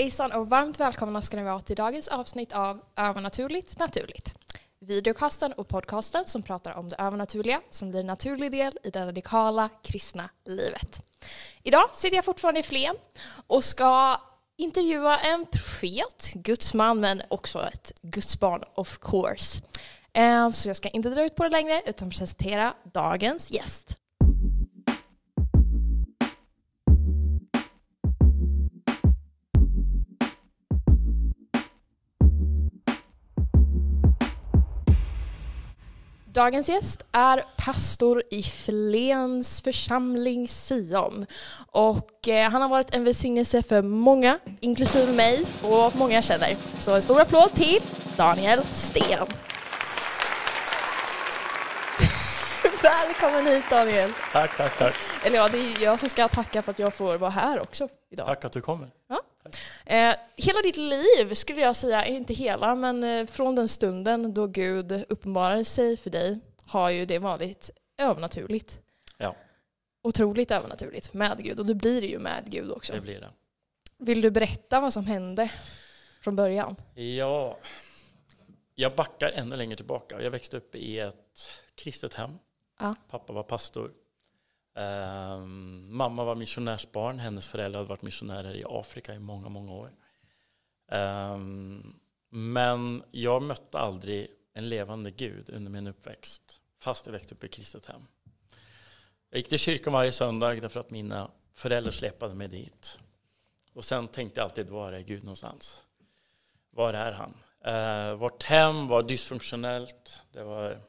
[0.00, 4.38] Hejsan och varmt välkomna ska ni vara till dagens avsnitt av Övernaturligt naturligt.
[4.78, 9.06] Videocasten och podcasten som pratar om det övernaturliga som blir en naturlig del i det
[9.06, 11.02] radikala kristna livet.
[11.62, 12.94] Idag sitter jag fortfarande i Flen
[13.46, 14.20] och ska
[14.56, 19.62] intervjua en profet, Guds man men också ett Guds barn of course.
[20.12, 23.99] Ehm, så jag ska inte dra ut på det längre utan presentera dagens gäst.
[36.32, 41.26] Dagens gäst är pastor i Flens församling Sion.
[41.72, 46.56] Och eh, han har varit en välsignelse för många, inklusive mig och många jag känner.
[46.78, 47.78] Så en stor applåd till
[48.16, 49.26] Daniel Sten.
[52.82, 54.12] Välkommen hit Daniel.
[54.32, 54.94] Tack, tack, tack.
[55.24, 57.88] Eller ja, det är jag som ska tacka för att jag får vara här också
[58.10, 58.26] idag.
[58.26, 58.90] Tack att du kommer.
[59.08, 59.20] Ja.
[59.86, 64.46] Eh, hela ditt liv skulle jag säga, inte hela, men eh, från den stunden då
[64.46, 68.80] Gud uppenbarar sig för dig har ju det varit övernaturligt.
[69.16, 69.36] Ja,
[70.02, 72.92] Otroligt övernaturligt med Gud och det blir det ju med Gud också.
[72.92, 73.30] det blir det.
[73.98, 75.50] Vill du berätta vad som hände
[76.22, 76.76] från början?
[76.94, 77.58] Ja,
[78.74, 80.22] jag backar ännu längre tillbaka.
[80.22, 82.38] Jag växte upp i ett kristet hem.
[82.78, 82.94] Ja.
[83.10, 83.92] Pappa var pastor.
[84.74, 87.18] Um, mamma var missionärsbarn.
[87.18, 89.90] Hennes föräldrar hade varit missionärer i Afrika i många, många år.
[90.92, 97.44] Um, men jag mötte aldrig en levande Gud under min uppväxt, fast jag växte upp
[97.44, 98.02] i ett kristet hem.
[99.30, 102.98] Jag gick till kyrkan varje söndag därför att mina föräldrar släpade mig dit.
[103.72, 105.82] Och sen tänkte jag alltid, var är Gud någonstans?
[106.70, 107.34] Var är han?
[107.66, 110.20] Uh, vårt hem var dysfunktionellt.
[110.32, 110.80] Det var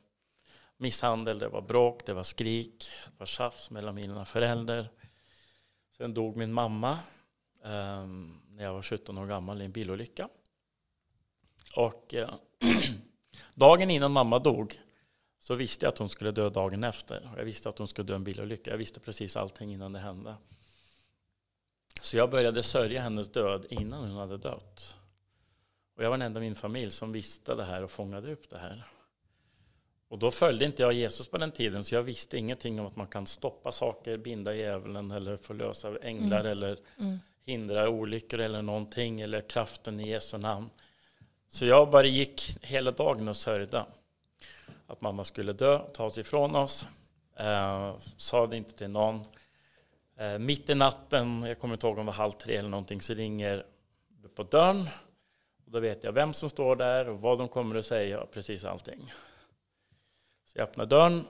[0.82, 4.90] misshandel, det var bråk, det var skrik, det var tjafs mellan mina föräldrar.
[5.98, 6.92] Sen dog min mamma
[7.64, 8.06] eh,
[8.50, 10.30] när jag var 17 år gammal i en bilolycka.
[11.76, 12.30] Och eh,
[13.56, 14.80] dagen innan mamma dog
[15.40, 17.32] så visste jag att hon skulle dö dagen efter.
[17.38, 18.72] Jag visste att hon skulle dö i en bilolycka.
[18.72, 20.36] Jag visste precis allting innan det hände.
[22.02, 24.96] Så jag började sörja hennes död innan hon hade dött.
[25.96, 28.50] Och jag var den enda i min familj som visste det här och fångade upp
[28.50, 28.84] det här.
[30.12, 32.96] Och då följde inte jag Jesus på den tiden så jag visste ingenting om att
[32.96, 36.52] man kan stoppa saker, binda djävulen eller förlösa änglar Mm.
[36.52, 37.20] eller Mm.
[37.46, 40.70] hindra olyckor eller någonting eller kraften i Jesu namn.
[41.48, 43.86] Så jag bara gick hela dagen och sörjde
[44.88, 46.88] att mamma skulle dö, tas ifrån oss.
[47.36, 49.20] Eh, sa det inte till någon.
[50.18, 53.02] Eh, mitt i natten, jag kommer inte ihåg om det var halv tre eller någonting,
[53.02, 53.66] så ringer
[54.36, 54.82] på dörren.
[55.66, 58.66] Och då vet jag vem som står där och vad de kommer att säga, precis
[58.66, 59.14] allting.
[60.52, 61.26] Så jag öppnar dörren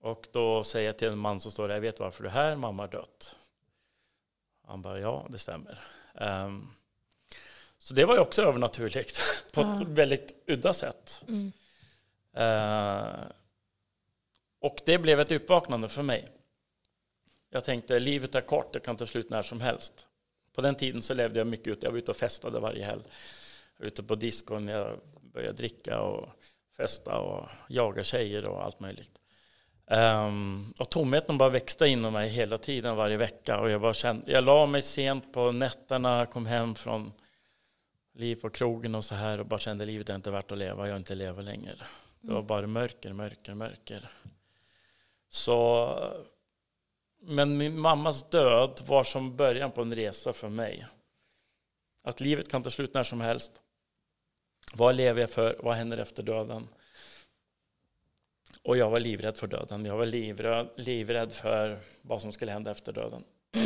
[0.00, 2.32] och då säger jag till en man som står där, jag vet varför du är
[2.32, 3.36] här, mamma har dött.
[4.66, 5.78] Han bara, ja det stämmer.
[6.14, 6.66] Ehm,
[7.78, 9.20] så det var ju också övernaturligt
[9.52, 11.22] på ett väldigt udda sätt.
[11.28, 11.52] Mm.
[12.32, 13.24] Eh,
[14.60, 16.28] och det blev ett uppvaknande för mig.
[17.50, 20.06] Jag tänkte, livet är kort, det kan ta slut när som helst.
[20.52, 23.02] På den tiden så levde jag mycket ute, jag var ute och festade varje helg.
[23.78, 26.28] Ute på diskon, jag började dricka och
[26.80, 29.20] festa och jaga tjejer och allt möjligt.
[29.86, 33.60] Um, och tomheten bara växte inom mig hela tiden, varje vecka.
[33.60, 37.12] Och jag, bara kände, jag la mig sent på nätterna, kom hem från
[38.14, 40.88] liv på krogen och så här och bara kände livet är inte värt att leva,
[40.88, 41.74] jag inte lever längre.
[42.20, 44.08] Det var bara mörker, mörker, mörker.
[45.28, 45.88] Så,
[47.20, 50.86] men min mammas död var som början på en resa för mig.
[52.04, 53.52] Att livet kan ta slut när som helst.
[54.72, 55.56] Vad lever jag för?
[55.58, 56.68] Vad händer efter döden?
[58.62, 59.84] Och jag var livrädd för döden.
[59.84, 63.24] Jag var livrädd, livrädd för vad som skulle hända efter döden.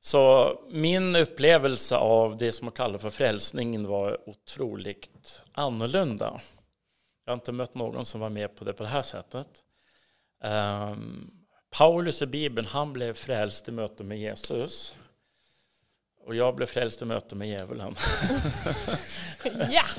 [0.00, 6.40] Så min upplevelse av det som man kallar för frälsningen var otroligt annorlunda.
[7.24, 9.48] Jag har inte mött någon som var med på det på det här sättet.
[10.44, 11.30] Um,
[11.70, 14.96] Paulus i Bibeln, han blev frälst i möte med Jesus.
[16.26, 17.94] Och jag blev frälst i möte med djävulen.
[19.70, 19.82] Ja!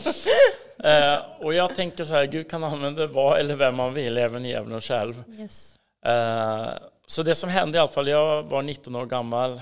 [0.84, 4.46] Eh, och jag tänker så här, Gud kan använda vad eller vem man vill, även
[4.46, 5.24] djävulen själv.
[5.40, 5.78] Yes.
[6.06, 6.70] Eh,
[7.08, 9.62] så det som hände i alla fall, jag var 19 år gammal,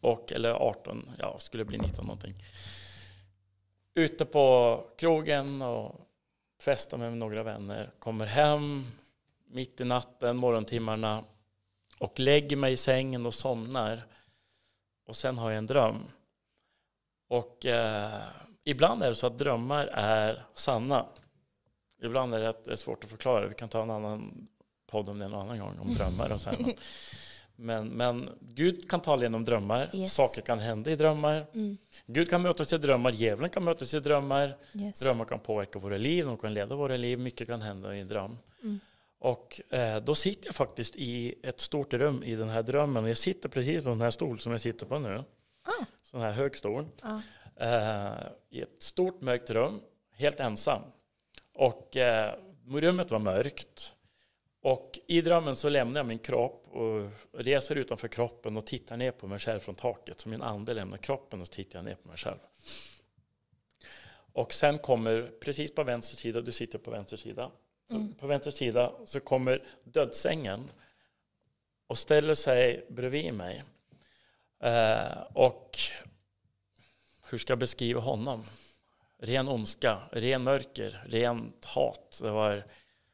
[0.00, 2.34] och, eller 18, ja, skulle bli 19 någonting.
[3.94, 5.94] Ute på krogen och
[6.62, 8.86] festade med några vänner, kommer hem
[9.46, 11.24] mitt i natten, morgontimmarna
[11.98, 14.02] och lägger mig i sängen och somnar.
[15.10, 16.04] Och sen har jag en dröm.
[17.28, 18.22] Och eh,
[18.64, 21.06] ibland är det så att drömmar är sanna.
[22.02, 23.46] Ibland är det, svårt att förklara.
[23.46, 24.48] Vi kan ta en annan
[24.90, 26.50] podd om det en annan gång, om drömmar och så.
[27.56, 29.90] Men, men Gud kan tala genom drömmar.
[29.92, 30.14] Yes.
[30.14, 31.46] Saker kan hända i drömmar.
[31.54, 31.78] Mm.
[32.06, 33.12] Gud kan mötas i drömmar.
[33.12, 34.56] Djävulen kan mötas i drömmar.
[34.74, 35.00] Yes.
[35.00, 36.26] Drömmar kan påverka våra liv.
[36.26, 37.18] De kan leda våra liv.
[37.18, 38.38] Mycket kan hända i en dröm.
[38.62, 38.80] Mm.
[39.20, 43.06] Och eh, då sitter jag faktiskt i ett stort rum i den här drömmen.
[43.06, 45.24] Jag sitter precis på den här stol som jag sitter på nu.
[45.62, 45.84] Ah.
[46.02, 46.86] Sån här hög stol.
[47.02, 47.22] Ja.
[47.56, 49.80] Eh, I ett stort mörkt rum.
[50.12, 50.82] Helt ensam.
[51.54, 52.34] Och eh,
[52.68, 53.94] rummet var mörkt.
[54.62, 59.10] Och i drömmen så lämnar jag min kropp och reser utanför kroppen och tittar ner
[59.10, 60.20] på mig själv från taket.
[60.20, 62.38] Så min ande lämnar kroppen och så tittar jag ner på mig själv.
[64.32, 67.50] Och sen kommer, precis på vänster sida, du sitter på vänster sida.
[67.90, 68.14] Mm.
[68.14, 70.70] På vänster sida så kommer dödsängen
[71.86, 73.62] och ställer sig bredvid mig.
[74.62, 75.78] Eh, och
[77.30, 78.44] hur ska jag beskriva honom?
[79.18, 82.20] Ren ondska, ren mörker, rent hat.
[82.22, 82.64] Det var,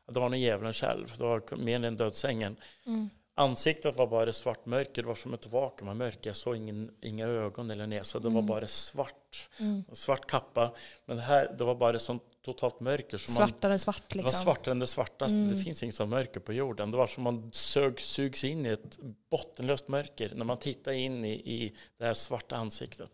[0.07, 1.13] det var nog djävulen själv.
[1.19, 2.57] Det var mer än dödsängen.
[2.87, 3.09] Mm.
[3.35, 6.31] Ansiktet var bara svart mörker, det var som ett vakuum av mörker.
[6.31, 8.47] Jag såg ingen, inga ögon eller näsa, det var Mm.
[8.47, 9.49] bara svart.
[9.59, 9.85] Mm.
[9.93, 10.73] Svart kappa.
[11.05, 12.23] Men här, det var bara sånt
[12.53, 13.21] totalt mörker.
[13.29, 14.33] Man, Svartare svart det liksom.
[14.33, 15.37] var svartare än det svartaste.
[15.37, 15.57] Mm.
[15.57, 16.91] Det finns inget som mörker på jorden.
[16.91, 18.99] Det var som man sög, sugs in i ett
[19.31, 23.11] bottenlöst mörker när man tittar in i, i det här svarta ansiktet.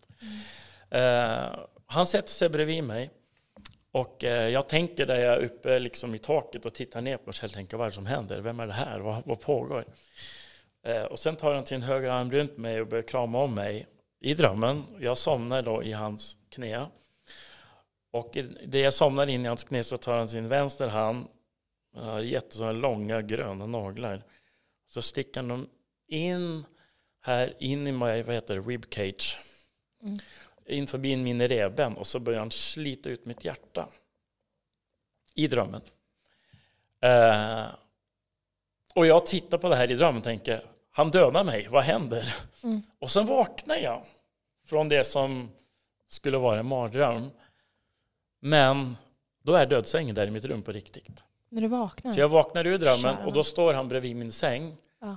[0.91, 1.45] Mm.
[1.51, 3.11] Eh, han sätter sig bredvid mig.
[3.93, 7.23] Och eh, jag tänker där jag är uppe liksom i taket och tittar ner på
[7.27, 7.51] mig själv.
[7.51, 8.41] Tänker vad är det som händer?
[8.41, 8.99] Vem är det här?
[9.01, 9.85] Vad, vad pågår?
[10.87, 13.87] Eh, och sen tar han sin högra arm runt mig och börjar krama om mig
[14.21, 14.85] i drömmen.
[15.01, 16.87] Jag somnar då i hans knä.
[18.13, 18.37] Och
[18.67, 21.27] det jag somnar in i hans knä så tar han sin vänster hand,
[21.97, 24.23] uh, jättesådana långa gröna naglar.
[24.89, 25.69] Så sticker han dem
[26.09, 26.65] in
[27.21, 29.39] här in i my, vad heter det, ribcage.
[30.03, 30.19] Mm.
[30.67, 33.89] In förbi min revben och så börjar han slita ut mitt hjärta.
[35.35, 35.83] I drömmen.
[37.01, 37.65] Eh,
[38.95, 42.35] och jag tittar på det här i drömmen och tänker, han dödar mig, vad händer?
[42.63, 42.83] Mm.
[42.99, 44.03] Och sen vaknar jag
[44.67, 45.51] från det som
[46.09, 47.31] skulle vara en mardröm.
[48.45, 48.97] Men
[49.43, 51.23] då är dödsängen där i mitt rum på riktigt.
[51.49, 52.13] När du vaknar?
[52.13, 55.17] Så jag vaknar ur drömmen och då står han bredvid min säng Ja.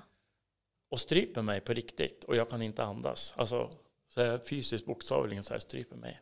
[0.90, 3.34] och stryper mig på riktigt och jag kan inte andas.
[3.38, 3.70] Alltså
[4.10, 6.20] så här fysiskt bokstavligen så här stryper mig.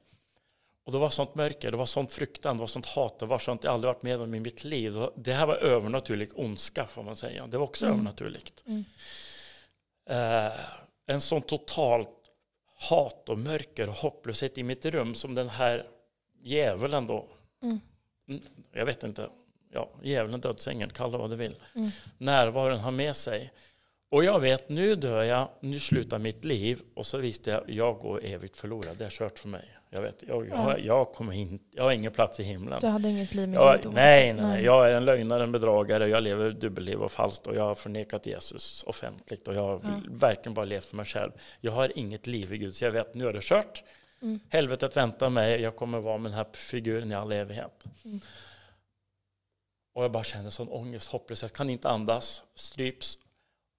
[0.85, 3.39] Och det var sånt mörker, det var sånt fruktan, det var sånt hat, det var
[3.39, 5.07] sånt jag aldrig varit med om i mitt liv.
[5.15, 7.47] Det här var övernaturlig ondska får man säga.
[7.47, 7.95] Det var också Mm.
[7.95, 8.63] övernaturligt.
[8.65, 8.83] Mm.
[10.09, 10.51] Eh,
[11.05, 12.09] en sån totalt
[12.89, 15.87] hat och mörker och hopplöshet i mitt rum som den här
[16.43, 17.25] djävulen då.
[17.63, 17.79] Mm.
[18.73, 19.29] Jag vet inte.
[19.73, 21.55] Ja, djävulen, dödsängeln, kalla vad du vill.
[21.75, 21.89] Mm.
[22.17, 23.51] Närvaron har med sig.
[24.11, 26.81] Och jag vet, nu dör jag, nu slutar mitt liv.
[26.93, 28.97] Och så visste jag, jag går evigt förlorad.
[28.97, 29.65] Det är kört för mig.
[29.89, 30.77] Jag vet, jag, Ja.
[30.77, 32.79] jag, kommer in, jag har ingen plats i himlen.
[32.81, 35.51] Du hade inget liv med Jag, Gud nej, nej, nej, jag är en lögnare, en
[35.51, 39.79] bedragare, jag lever dubbelliv och falskt och jag har förnekat Jesus offentligt och jag har
[39.83, 39.89] Ja.
[40.09, 41.31] verkligen bara levt för mig själv.
[41.61, 43.83] Jag har inget liv i Gud, så jag vet nu är det kört.
[44.23, 44.39] Mm.
[44.49, 47.85] Helvetet väntar mig, jag kommer vara med den här figuren i all evighet.
[48.05, 48.19] Mm.
[49.93, 53.19] Och jag bara känner sån ångest, hopplöshet, kan inte andas, stryps.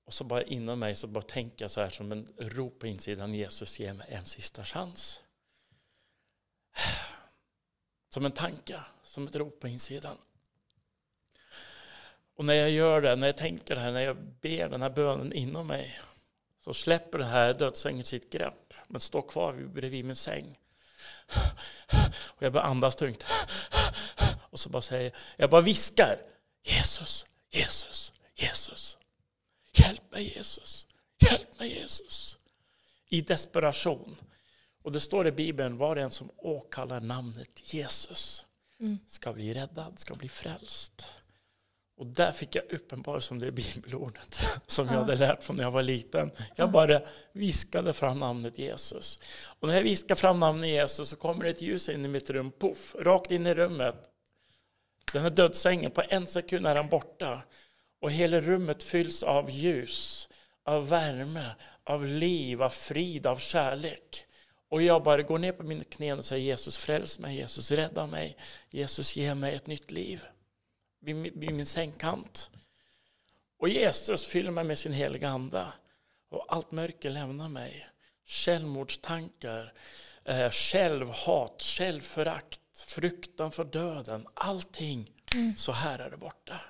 [0.05, 2.87] Och så bara inom mig så bara tänker jag så här som en rop på
[2.87, 5.23] insidan, Jesus ge mig en sista chans.
[8.09, 10.17] Som en tanke, som ett rop på insidan.
[12.37, 14.91] Och när jag gör det, när jag tänker det här, när jag ber den här
[14.91, 16.01] bönen inom mig
[16.61, 20.59] så släpper den här dödsängen sitt grepp men står kvar bredvid min säng.
[22.09, 23.25] Och jag börjar andas tungt.
[24.51, 26.23] Och så bara säger jag bara viskar
[26.63, 28.99] Jesus, Jesus, Jesus.
[29.73, 30.87] Hjälp mig Jesus,
[31.19, 32.39] hjälp mig Jesus.
[33.09, 34.17] I desperation.
[34.83, 38.45] Och det står i Bibeln, var en som åkallar namnet Jesus
[38.81, 38.99] Mm.
[39.07, 41.05] ska bli räddad, ska bli frälst.
[42.05, 44.99] Och där fick jag uppenbarelse om det bibelordet som jag Ja.
[44.99, 46.31] hade lärt från när jag var liten.
[46.37, 46.45] Ja.
[46.57, 47.01] Jag bara
[47.33, 49.19] viskade fram namnet Jesus.
[49.61, 52.53] Och när jag viskar fram namnet Jesus så kommer ett ljus in i mitt rum,
[52.59, 54.11] puff, rakt in i rummet.
[55.13, 57.43] Den här dödsängen, på en sekund är han borta.
[58.01, 60.29] Och hela rummet fylls av ljus,
[60.65, 61.51] av värme,
[61.85, 64.27] av liv, av frid, av kärlek.
[64.69, 68.07] Och jag bara går ner på mina knän och säger Jesus fräls mig, Jesus rädda
[68.07, 68.37] mig,
[68.71, 70.25] Jesus ge mig ett nytt liv.
[71.05, 72.51] Vid, min- vid min sängkant.
[73.59, 75.67] Och Jesus fyller mig med sin heliga ande.
[76.29, 77.89] Och allt mörker lämnar mig.
[78.27, 79.73] Självmordstankar,
[80.25, 84.27] eh, självhat, självförakt, fruktan för döden.
[84.35, 85.11] Allting.
[85.35, 85.57] Mm.
[85.57, 86.61] Så här är det borta.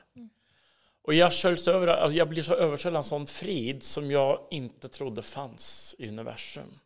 [1.02, 4.46] Och jag, sköljs över, alltså jag blir så översköljd av en sån frid som jag
[4.50, 6.78] inte trodde fanns i universum.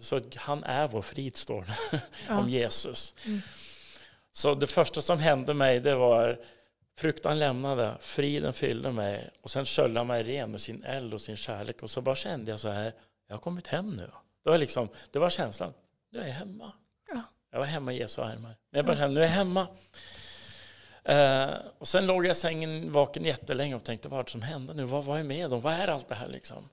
[0.00, 2.38] Så han är vår frid, står det Ja.
[2.38, 3.14] om Jesus.
[3.26, 3.40] Mm.
[4.32, 6.40] Så det första som hände mig det var
[6.96, 11.36] Fruktan lämnade, friden fyllde mig och sen sköljde mig ren med sin eld och sin
[11.36, 12.92] kärlek och så bara kände jag så här,
[13.26, 14.10] jag har kommit hem nu.
[14.44, 15.72] Det var, liksom, det var känslan,
[16.10, 16.72] nu är jag hemma.
[17.08, 17.22] Ja.
[17.50, 18.56] Jag var hemma i Jesu armar.
[18.70, 19.66] Jag bara kände, nu är jag hemma.
[21.08, 24.42] Uh, och sen låg jag i sängen vaken jättelänge och tänkte vad är det som
[24.42, 24.84] hände nu?
[24.84, 25.60] Vad var jag med om?
[25.60, 26.68] Vad är allt det här liksom?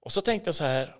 [0.00, 0.96] Och så tänkte jag så här,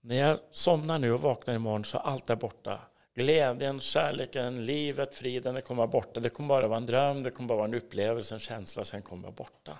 [0.00, 2.80] när jag somnar nu och vaknar imorgon så är allt där borta.
[3.14, 6.20] Glädjen, kärleken, livet, friden, det kommer vara borta.
[6.20, 9.02] Det kommer bara vara en dröm, det kommer bara vara en upplevelse, en känsla, sen
[9.02, 9.78] kommer vara borta.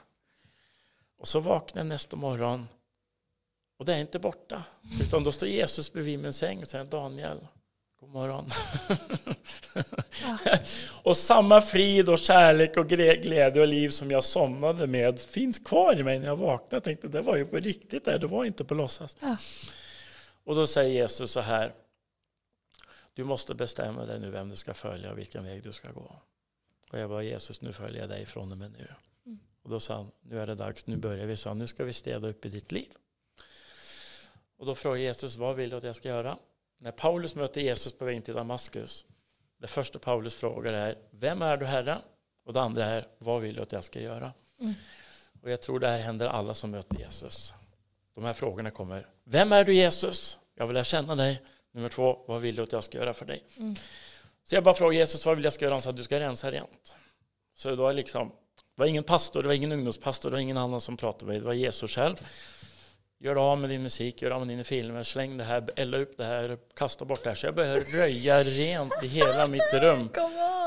[1.18, 2.68] Och så vaknar jag nästa morgon
[3.78, 4.62] och det är inte borta.
[5.00, 7.38] Utan då står Jesus bredvid min säng och säger Daniel,
[8.00, 8.50] god morgon.
[10.22, 10.58] Ja.
[11.02, 16.00] och samma frid och kärlek och glädje och liv som jag somnade med finns kvar
[16.00, 16.76] i mig när jag vaknade.
[16.76, 19.16] Jag tänkte det var ju på riktigt där, det var inte på låtsas.
[19.20, 19.36] Ja.
[20.44, 21.72] Och då säger Jesus så här,
[23.14, 26.16] du måste bestämma dig nu vem du ska följa och vilken väg du ska gå.
[26.90, 28.88] Och jag bara, Jesus nu följer jag dig från och med nu.
[29.26, 29.38] Mm.
[29.62, 31.36] Och då sa han, nu är det dags, nu börjar vi.
[31.36, 32.92] Så nu ska vi städa upp i ditt liv.
[34.56, 36.38] Och då frågar Jesus, vad vill du att jag ska göra?
[36.78, 39.04] När Paulus möter Jesus på vägen till Damaskus,
[39.58, 41.98] det första Paulus frågar är, vem är du Herre?
[42.44, 44.32] Och det andra är, vad vill du att jag ska göra?
[44.60, 44.74] Mm.
[45.42, 47.54] Och jag tror det här händer alla som möter Jesus.
[48.14, 50.38] De här frågorna kommer, vem är du Jesus?
[50.54, 51.42] Jag vill lära känna dig.
[51.74, 53.44] Nummer två, vad vill du att jag ska göra för dig?
[53.58, 53.74] Mm.
[54.44, 55.74] Så jag bara frågade Jesus, vad vill jag ska göra?
[55.74, 56.96] Han sa, du ska rensa rent.
[57.56, 60.56] Så det var liksom, det var ingen pastor, det var ingen ungdomspastor, det var ingen
[60.56, 62.16] annan som pratade med mig, det var Jesus själv.
[63.18, 66.16] Gör av med din musik, gör av med dina filmer, släng det här, elda upp
[66.16, 67.34] det här, kasta bort det här.
[67.36, 70.08] Så jag började röja rent i hela mitt rum.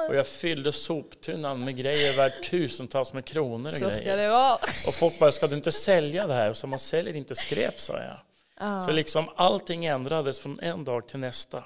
[0.09, 3.91] Och jag fyllde soptunnan med grejer värt tusentals med kronor och Så grejer.
[4.01, 4.55] ska det vara.
[4.87, 6.53] Och folk bara, ska du inte sälja det här?
[6.53, 8.17] Så man säljer inte skräp, sa jag.
[8.57, 8.81] Ah.
[8.81, 11.63] Så liksom allting ändrades från en dag till nästa.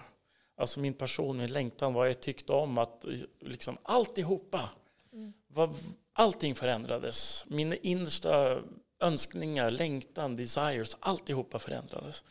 [0.57, 3.05] Alltså min passion, min längtan, vad jag tyckte om, att
[3.39, 4.69] liksom alltihopa.
[5.13, 5.33] Mm.
[5.47, 5.73] Var,
[6.13, 7.45] allting förändrades.
[7.47, 8.61] Mina innersta
[8.99, 12.23] önskningar, längtan, desires, alltihopa förändrades.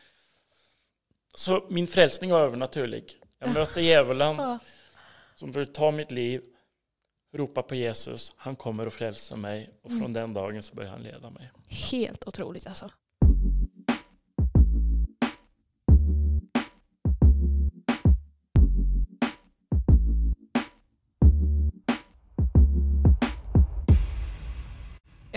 [1.33, 3.21] Så min frälsning var övernaturlig.
[3.39, 4.59] Jag mötte djävulen
[5.35, 6.41] som vill ta mitt liv,
[7.33, 10.13] ropa på Jesus, han kommer att frälsa mig och från mm.
[10.13, 11.51] den dagen så börjar han leda mig.
[11.91, 12.89] Helt otroligt alltså.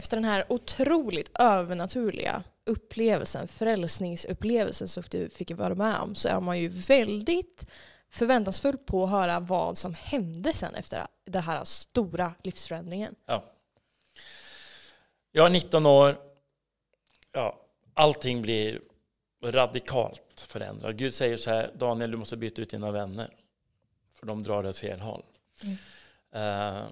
[0.04, 6.40] Efter den här otroligt övernaturliga upplevelsen, frälsningsupplevelsen som du fick vara med om, så är
[6.40, 7.66] man ju väldigt
[8.10, 13.14] förväntansfull på att höra vad som hände sen efter den här stora livsförändringen.
[13.26, 13.44] Ja.
[15.32, 16.16] Jag är 19 år.
[17.32, 17.60] Ja,
[17.94, 18.80] allting blir
[19.42, 20.94] radikalt förändrat.
[20.94, 23.36] Gud säger så här, Daniel du måste byta ut dina vänner.
[24.14, 25.24] För de drar åt fel håll.
[25.62, 25.76] Mm.
[26.34, 26.82] Uh,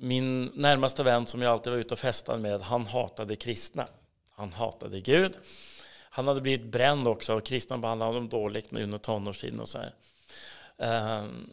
[0.00, 3.86] min närmaste vän som jag alltid var ute och festade med, han hatade kristna.
[4.30, 5.38] Han hatade Gud.
[6.10, 9.92] Han hade blivit bränd också och kristna behandlade honom dåligt under tonårstiden och så här.
[11.18, 11.50] Um,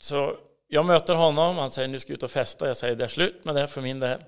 [0.00, 0.36] så
[0.68, 2.66] jag möter honom, han säger nu ska jag ut och festa.
[2.66, 4.18] Jag säger det är slut med det för min del.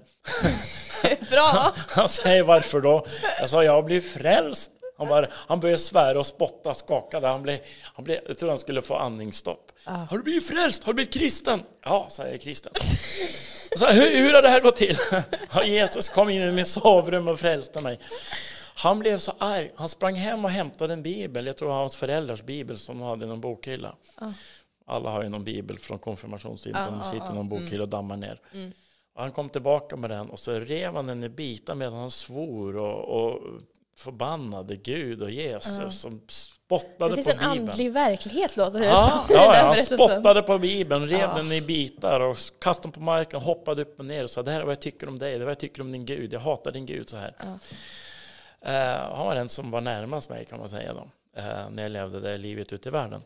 [1.30, 1.72] Bra!
[1.88, 3.06] han säger varför då?
[3.40, 4.72] Jag sa jag har blivit frälst.
[4.96, 7.26] Han, bara, han började svära och spotta, skakade.
[7.26, 9.72] Han blev, han blev, jag trodde han skulle få andningsstopp.
[9.84, 9.96] Ah.
[9.96, 10.84] Har du blivit frälst?
[10.84, 11.62] Har du blivit kristen?
[11.82, 12.72] Ja, sa jag, kristen.
[13.76, 14.96] Så, hur, hur har det här gått till?
[15.54, 17.98] Ja, Jesus kom in i mitt sovrum och frälste mig.
[18.76, 19.72] Han blev så arg.
[19.76, 21.46] Han sprang hem och hämtade en bibel.
[21.46, 23.96] Jag tror det var hans föräldrars bibel som de hade i någon bokhylla.
[24.16, 24.30] Ah.
[24.86, 27.88] Alla har ju någon bibel från konfirmationstiden ah, som ah, sitter i någon bokhylla och
[27.88, 28.40] dammar ner.
[28.52, 28.72] Mm.
[29.14, 32.10] Och han kom tillbaka med den och så rev han den i bitar medan han
[32.10, 33.40] svor och, och
[33.96, 35.88] förbannade Gud och Jesus uh.
[35.88, 37.16] som spottade på Bibeln.
[37.16, 39.36] Det finns en andlig verklighet låter det ja, som.
[39.36, 41.34] Ja, han spottade på Bibeln, rev ja.
[41.34, 44.50] den i bitar och kastade den på marken, hoppade upp och ner och sa det
[44.50, 46.32] här är vad jag tycker om dig, det är vad jag tycker om din Gud,
[46.32, 47.34] jag hatar din Gud så här.
[47.38, 47.58] Ja.
[48.66, 51.00] Uh, han var den som var närmast mig kan man säga då,
[51.40, 53.22] uh, när jag levde det livet ute i världen.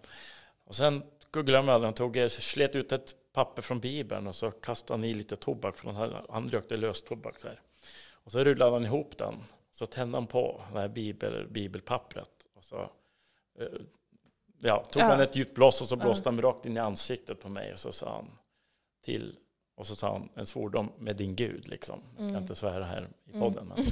[0.66, 4.50] Och sen glömmer jag aldrig, han tog, slet ut ett papper från Bibeln och så
[4.50, 7.40] kastade han i lite tobak, för han, han rökte löstobak.
[7.40, 7.60] Så här.
[8.24, 9.34] Och så rullade han ihop den
[9.78, 12.30] så tände han på det här bibel, bibelpappret.
[12.56, 12.76] Och så
[13.58, 13.66] eh,
[14.60, 15.06] ja, tog ja.
[15.06, 17.72] han ett djupt blås och så blåste han rakt in i ansiktet på mig.
[17.72, 18.30] Och så sa han
[19.04, 19.36] till
[19.76, 21.68] och så sa han en svordom med din Gud.
[21.68, 22.00] Liksom.
[22.16, 22.42] Jag ska mm.
[22.42, 23.40] inte svära här i mm.
[23.40, 23.72] podden.
[23.76, 23.86] Mm.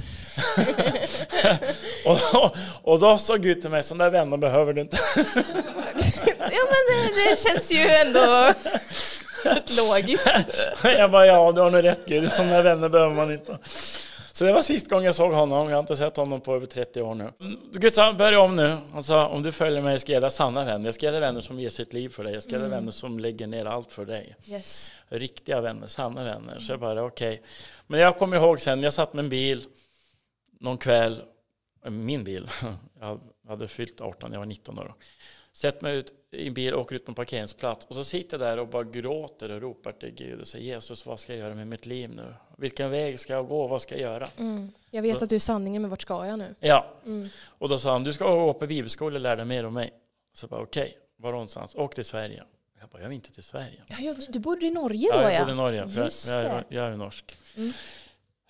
[2.05, 2.51] och, då,
[2.81, 4.97] och då sa Gud till mig, sådana där vänner behöver du inte.
[6.37, 8.53] ja men det, det, känns ju ändå
[9.77, 10.27] logiskt.
[10.83, 13.59] jag bara, ja du har nog rätt Gud, sådana där vänner behöver man inte.
[14.37, 15.69] Så det var sist gången jag såg honom.
[15.69, 17.31] Jag har inte sett honom på över 30 år nu.
[17.71, 18.77] Gud sa, börja om nu.
[18.91, 20.85] Han sa, om du följer mig ska jag ge sanna vänner.
[20.85, 22.33] Jag ska dig vänner som ger sitt liv för dig.
[22.33, 24.35] Jag ska ge dig vänner som lägger ner allt för dig.
[24.47, 24.91] Yes.
[25.07, 26.59] Riktiga vänner, sanna vänner.
[26.59, 27.33] Så jag bara, okej.
[27.33, 27.45] Okay.
[27.87, 29.63] Men jag kommer ihåg sen, jag satt med en bil
[30.59, 31.21] någon kväll.
[31.89, 32.49] Min bil.
[32.99, 34.93] Jag hade fyllt 18, jag var 19 år.
[35.53, 37.85] Sätter mig ut i en bil och åker ut på en parkeringsplats.
[37.85, 41.05] Och så sitter jag där och bara gråter och ropar till Gud och säger Jesus,
[41.05, 42.33] vad ska jag göra med mitt liv nu?
[42.57, 43.67] Vilken väg ska jag gå?
[43.67, 44.29] Vad ska jag göra?
[44.37, 44.71] Mm.
[44.89, 46.55] Jag vet så, att du är sanningen, men vart ska jag nu?
[46.59, 46.85] Ja.
[47.05, 47.27] Mm.
[47.45, 49.91] Och då sa han, du ska gå på bibelskola och lära dig mer om mig.
[50.33, 50.93] Så jag bara, okej, okay.
[51.17, 51.75] var någonstans?
[51.75, 52.43] Åk till Sverige.
[52.79, 53.83] Jag bara, jag vill inte till Sverige.
[53.99, 55.31] Ja, du bodde i Norge då ja?
[55.31, 57.37] jag bodde i Norge, för jag, jag, jag, är norsk.
[57.57, 57.73] Mm.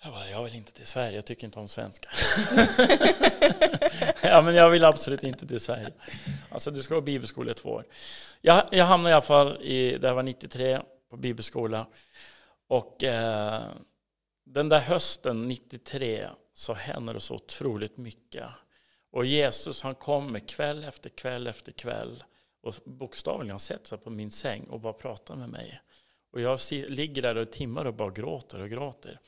[0.03, 2.11] Jag bara, jag vill inte till Sverige, jag tycker inte om svenskar.
[4.23, 5.91] ja, men jag vill absolut inte till Sverige.
[6.49, 7.85] Alltså du ska gå bibelskola i två år.
[8.41, 11.87] Jag, jag hamnade i alla fall i, det var 93, på bibelskola.
[12.67, 13.63] Och eh,
[14.45, 18.45] den där hösten 93 så hände det så otroligt mycket.
[19.11, 22.23] Och Jesus han kommer kväll efter kväll efter kväll
[22.61, 25.81] och bokstavligen sätter sig på min säng och bara pratar med mig.
[26.33, 29.19] Och jag ligger där i timmar och bara gråter och gråter.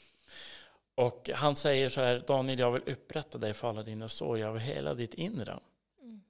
[1.00, 4.54] Och han säger så här, Daniel jag vill upprätta dig för alla dina sår, jag
[4.54, 5.60] vill hela ditt inre.
[6.02, 6.22] Mm.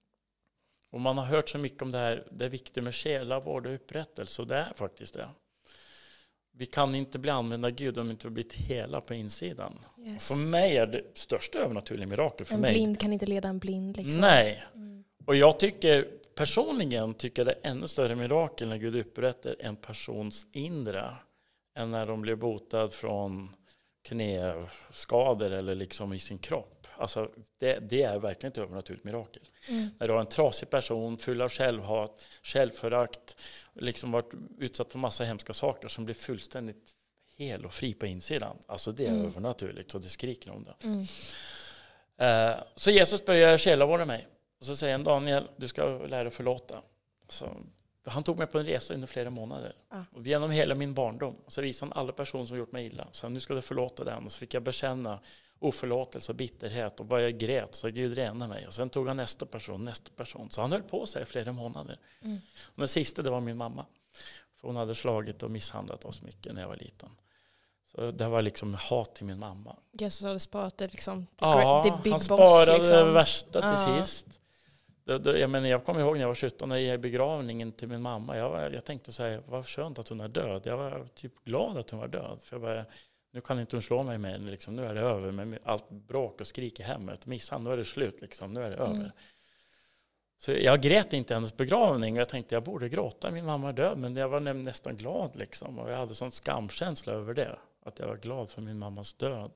[0.89, 3.75] Och man har hört så mycket om det här, det är viktigt med själavård och
[3.75, 5.29] upprättelse, och det är faktiskt det.
[6.51, 9.79] Vi kan inte bli använda Gud om vi inte blivit hela på insidan.
[10.05, 10.27] Yes.
[10.27, 12.69] För mig är det största övernaturliga mirakel för en mig.
[12.69, 13.97] En blind kan inte leda en blind.
[13.97, 14.21] Liksom.
[14.21, 14.63] Nej.
[14.75, 15.03] Mm.
[15.25, 20.47] Och jag tycker personligen tycker det är ännu större mirakel när Gud upprättar en persons
[20.51, 21.13] inre
[21.75, 23.49] än när de blir botad från
[24.01, 26.87] knäskador eller liksom i sin kropp.
[26.97, 29.43] Alltså det, det är verkligen ett övernaturligt mirakel.
[29.69, 29.89] Mm.
[29.99, 33.35] När du har en trasig person full av självhat, självförakt,
[33.73, 36.95] liksom varit utsatt för massa hemska saker som blir fullständigt
[37.37, 38.57] hel och fri på insidan.
[38.67, 39.25] Alltså det är mm.
[39.25, 40.87] övernaturligt och det skriker om det.
[40.87, 40.99] Mm.
[42.21, 44.27] Uh, så Jesus börjar själavårda mig.
[44.59, 46.81] Och så säger han Daniel, du ska lära dig förlåta.
[47.29, 47.57] Så
[48.03, 49.75] han tog mig på en resa under flera månader.
[49.89, 50.03] Ja.
[50.13, 51.35] Och genom hela min barndom.
[51.45, 53.07] Och så visade han alla personer som gjort mig illa.
[53.12, 54.25] Så nu ska du förlåta den.
[54.25, 55.19] Och så fick jag bekänna
[55.59, 56.99] oförlåtelse och bitterhet.
[56.99, 58.67] Och bara jag grät så Gud rena mig.
[58.67, 60.49] Och sen tog han nästa person, nästa person.
[60.51, 61.99] Så han höll på sig i flera månader.
[62.21, 62.38] Mm.
[62.65, 63.85] Och den sista det var min mamma.
[64.55, 67.09] För hon hade slagit och misshandlat oss mycket när jag var liten.
[67.91, 69.75] Så det var liksom hat till min mamma.
[69.91, 71.25] Jesus hade sparat det liksom.
[71.25, 72.95] The ja, han sparade liksom.
[72.95, 74.03] det värsta till ja.
[74.03, 74.38] sist.
[75.05, 78.38] Jag, menar, jag kommer ihåg när jag var 17 i begravningen till min mamma.
[78.38, 80.62] Jag, jag tänkte så här, vad skönt att hon är död.
[80.65, 82.41] Jag var typ glad att hon var död.
[82.41, 82.85] För jag bara,
[83.31, 84.38] nu kan inte hon slå mig mer.
[84.38, 87.25] Liksom, nu är det över med allt bråk och skrik i hemmet.
[87.25, 88.21] Misshandel, nu är det slut.
[88.21, 88.97] Liksom, nu är det mm.
[88.97, 89.12] över.
[90.38, 92.15] Så jag grät inte hennes begravning.
[92.15, 93.97] Jag tänkte jag borde gråta, min mamma är död.
[93.97, 95.35] Men jag var nästan glad.
[95.35, 97.59] Liksom, och jag hade sån skamkänsla över det.
[97.83, 99.51] Att jag var glad för min mammas död.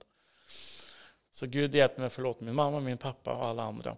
[1.32, 3.97] Så Gud hjälpte mig att förlåta min mamma, min pappa och alla andra.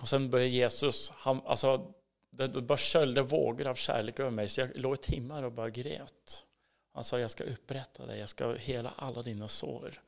[0.00, 1.92] Och sen började Jesus, han, alltså,
[2.30, 4.48] det bara sköljde vågor av kärlek över mig.
[4.48, 6.44] Så jag låg i timmar och bara grät.
[6.92, 10.00] Han sa, jag ska upprätta dig, jag ska hela alla dina sår.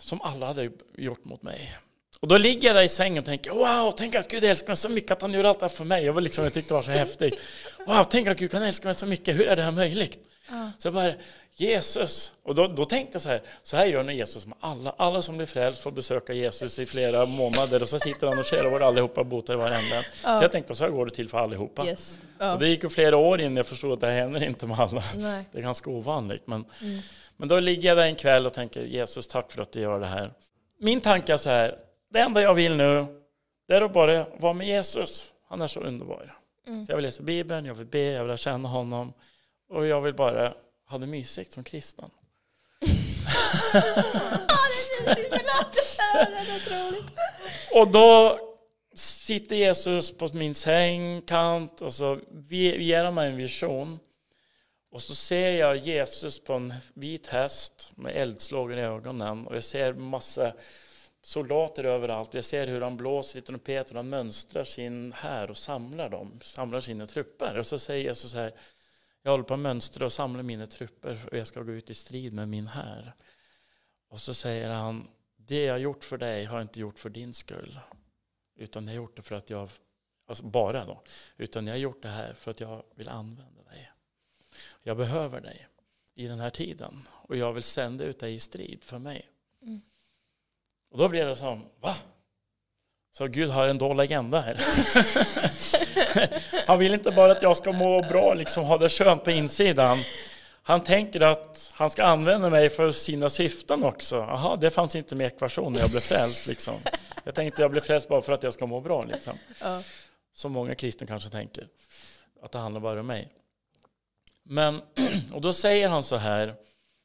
[0.00, 1.76] Som alla hade gjort mot mig.
[2.20, 4.76] Och då ligger jag där i sängen och tänker, wow, tänk att Gud älskar mig
[4.76, 6.04] så mycket att han gör allt det här för mig.
[6.04, 7.40] Jag, var liksom, jag tyckte det var så häftigt.
[7.86, 10.18] Wow, tänk att Gud kan älska mig så mycket, hur är det här möjligt?
[10.50, 10.70] Ja.
[10.78, 11.14] Så jag bara,
[11.56, 12.32] Jesus.
[12.42, 14.94] Och då, då tänkte jag så här, så här gör när Jesus med alla.
[14.96, 18.46] Alla som blir frälst får besöka Jesus i flera månader och så sitter han och
[18.46, 20.04] själavård allihopa botar i varenda.
[20.24, 20.36] Ja.
[20.36, 21.86] Så jag tänkte, så här går det till för allihopa.
[21.86, 22.18] Yes.
[22.38, 22.52] Ja.
[22.52, 24.80] Och det gick ju flera år innan jag förstod att det här händer inte med
[24.80, 25.02] alla.
[25.16, 25.44] Nej.
[25.52, 26.46] Det är ganska ovanligt.
[26.46, 27.00] Men, mm.
[27.36, 30.00] men då ligger jag där en kväll och tänker, Jesus tack för att du gör
[30.00, 30.30] det här.
[30.80, 31.78] Min tanke är så här,
[32.10, 33.06] det enda jag vill nu,
[33.68, 35.32] det är att bara vara med Jesus.
[35.48, 36.32] Han är så underbar.
[36.66, 36.84] Mm.
[36.84, 39.12] Så jag vill läsa Bibeln, jag vill be, jag vill känna honom.
[39.68, 40.54] Och jag vill bara
[40.86, 42.10] ha det mysigt som kristen.
[47.74, 48.38] och då
[48.94, 52.20] sitter Jesus på min sängkant och så
[52.50, 53.98] ger han mig en vision.
[54.90, 59.64] Och så ser jag Jesus på en vit häst med eldslågor i ögonen och jag
[59.64, 60.52] ser massa
[61.22, 62.34] soldater överallt.
[62.34, 66.40] Jag ser hur han blåser i trumpeter och han mönstrar sin här och samlar dem,
[66.42, 67.58] samlar sina trupper.
[67.58, 68.52] Och så säger Jesus så här,
[69.26, 71.94] jag håller på att mönstra och samla mina trupper och jag ska gå ut i
[71.94, 73.14] strid med min här.
[74.08, 77.34] Och så säger han, det jag gjort för dig har jag inte gjort för din
[77.34, 77.80] skull.
[78.54, 79.70] Utan jag har gjort det för att jag,
[80.26, 81.02] alltså bara då,
[81.36, 83.92] utan jag har gjort det här för att jag vill använda dig.
[84.82, 85.68] Jag behöver dig
[86.14, 89.30] i den här tiden och jag vill sända ut dig i strid för mig.
[89.62, 89.80] Mm.
[90.88, 91.96] Och då blir det som, va?
[93.16, 94.60] Så Gud har en dold agenda här.
[96.66, 99.98] Han vill inte bara att jag ska må bra, liksom ha det skönt på insidan.
[100.62, 104.16] Han tänker att han ska använda mig för sina syften också.
[104.16, 106.46] Jaha, det fanns inte med i ekvationen när jag blev frälst.
[106.46, 106.74] Liksom.
[107.24, 109.04] Jag tänkte jag blev frälst bara för att jag ska må bra.
[109.04, 109.38] Liksom.
[109.60, 109.82] Ja.
[110.34, 111.68] Som många kristna kanske tänker.
[112.42, 113.28] Att det handlar bara om mig.
[114.42, 114.82] Men,
[115.32, 116.54] och då säger han så här.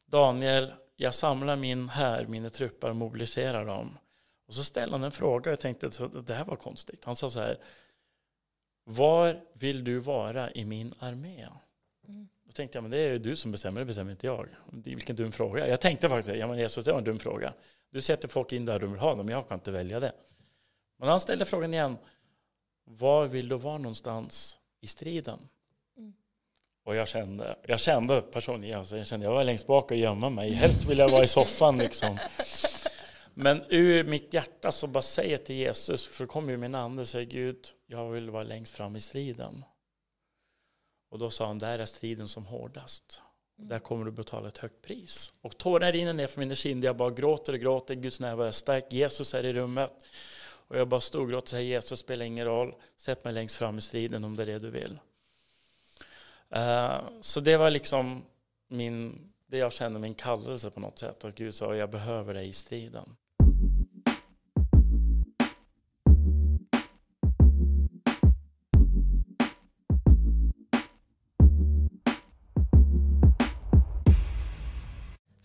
[0.07, 3.97] Daniel, jag samlar min här, mina trupper och mobiliserar dem.
[4.49, 7.05] Och så ställde han en fråga och jag tänkte att det här var konstigt.
[7.05, 7.57] Han sa så här.
[8.83, 11.47] Var vill du vara i min armé?
[12.07, 12.29] Mm.
[12.45, 14.47] Då tänkte jag, men det är ju du som bestämmer, det bestämmer inte jag.
[14.71, 15.67] Vilken dum fråga.
[15.67, 17.53] Jag tänkte faktiskt, ja men Jesus, det var en dum fråga.
[17.89, 20.11] Du sätter folk in där du vill ha dem, jag kan inte välja det.
[20.97, 21.97] Men han ställde frågan igen,
[22.83, 25.39] var vill du vara någonstans i striden?
[25.97, 26.13] Mm.
[26.83, 30.29] Och jag kände, jag kände personligen, alltså jag kände jag var längst bak och gömma
[30.29, 30.51] mig.
[30.51, 32.17] Helst vill jag vara i soffan liksom.
[33.41, 36.75] Men ur mitt hjärta så bara säger jag till Jesus, för då kommer ju min
[36.75, 39.63] ande och säger Gud, jag vill vara längst fram i striden.
[41.09, 43.21] Och då sa han, där är striden som hårdast.
[43.55, 45.33] Där kommer du betala ett högt pris.
[45.41, 46.87] Och tårar rinner ner för mina kinder.
[46.87, 47.95] Jag bara gråter och gråter.
[47.95, 48.93] Guds närvaro är stark.
[48.93, 49.93] Jesus är i rummet.
[50.67, 52.75] Och jag bara stod och säger Jesus spelar ingen roll.
[52.95, 54.99] Sätt mig längst fram i striden om det är det du vill.
[56.55, 58.23] Uh, så det var liksom
[58.67, 61.25] min, det jag kände min kallelse på något sätt.
[61.25, 63.15] Att Gud sa jag behöver dig i striden.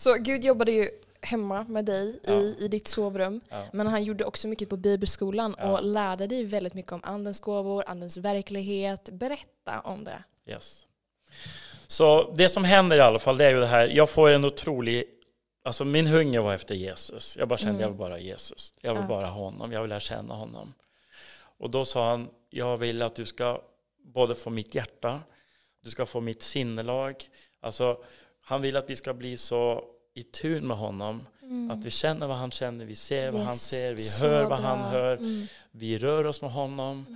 [0.04, 0.88] Så Gud jobbade ju
[1.20, 2.32] hemma med dig Ja.
[2.32, 3.40] i, i ditt sovrum.
[3.48, 3.64] Ja.
[3.72, 5.72] Men han gjorde också mycket på bibelskolan Ja.
[5.78, 9.08] och lärde dig väldigt mycket om andens gåvor, andens verklighet.
[9.12, 10.24] Berätta om det.
[10.46, 10.86] Yes.
[11.86, 14.44] Så det som händer i alla fall det är ju det här, jag får en
[14.44, 15.04] otrolig,
[15.64, 17.36] alltså min hunger var efter Jesus.
[17.38, 17.80] Jag bara kände Mm.
[17.82, 18.74] jag vill bara ha Jesus.
[18.80, 20.74] Jag vill bara honom, jag vill lära känna honom.
[21.58, 23.60] Och då sa han, jag vill att du ska
[24.04, 25.20] både få mitt hjärta,
[25.82, 27.24] du ska få mitt sinnelag.
[27.60, 27.98] Alltså
[28.40, 31.26] han vill att vi ska bli så i tun med honom.
[31.70, 33.62] Att vi känner vad han känner, vi ser vad han Yes.
[33.68, 34.68] ser, vi Så hör vad bra.
[34.68, 35.16] han hör.
[35.16, 35.46] Mm.
[35.70, 37.06] Vi rör oss med honom.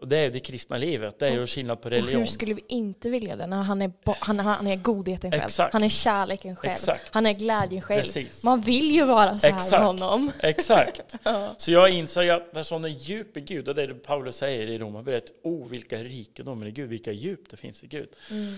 [0.00, 2.18] Och det är det kristna livet, det är ju skillnad på Och religion.
[2.18, 5.42] hur skulle vi inte vilja det när han är, han, han är godheten själv?
[5.42, 5.72] Exakt.
[5.72, 6.72] Han är kärleken själv.
[6.72, 7.14] Exakt.
[7.14, 8.02] Han är glädjen själv.
[8.02, 8.44] Precis.
[8.44, 9.70] Man vill ju vara så här Exakt.
[9.72, 10.32] med honom.
[10.40, 11.16] Exakt.
[11.24, 11.54] Ja.
[11.58, 14.36] Så jag inser att när sån är djup i Gud, och det är det Paulus
[14.36, 18.08] säger i Romarbrevet, oh vilka rikedomar i Gud, vilka djup det finns i Gud.
[18.30, 18.54] Mm.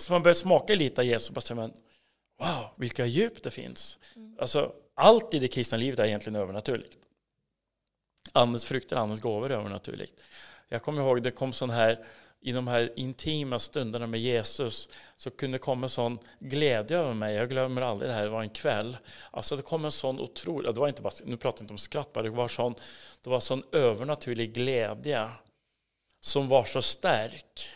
[0.00, 1.70] Så man börjar smaka lite av Jesus och bara säger
[2.38, 3.98] wow, vilka djup det finns.
[4.16, 4.36] Mm.
[4.40, 6.98] Alltså, allt i det kristna livet är egentligen övernaturligt.
[8.32, 10.22] Andens frukter, andens gåvor är övernaturligt.
[10.68, 12.04] Jag kommer ihåg, det kom sån här,
[12.40, 17.34] i de här intima stunderna med Jesus, så kunde komma sån glädje över mig.
[17.34, 18.96] Jag glömmer aldrig det här, det var en kväll.
[19.30, 21.78] Alltså det kom en sån otrolig, det var inte bara, nu pratar jag inte om
[21.78, 22.74] skratt, bara, det var sån,
[23.22, 25.28] det var sån övernaturlig glädje
[26.20, 27.68] som var så stark.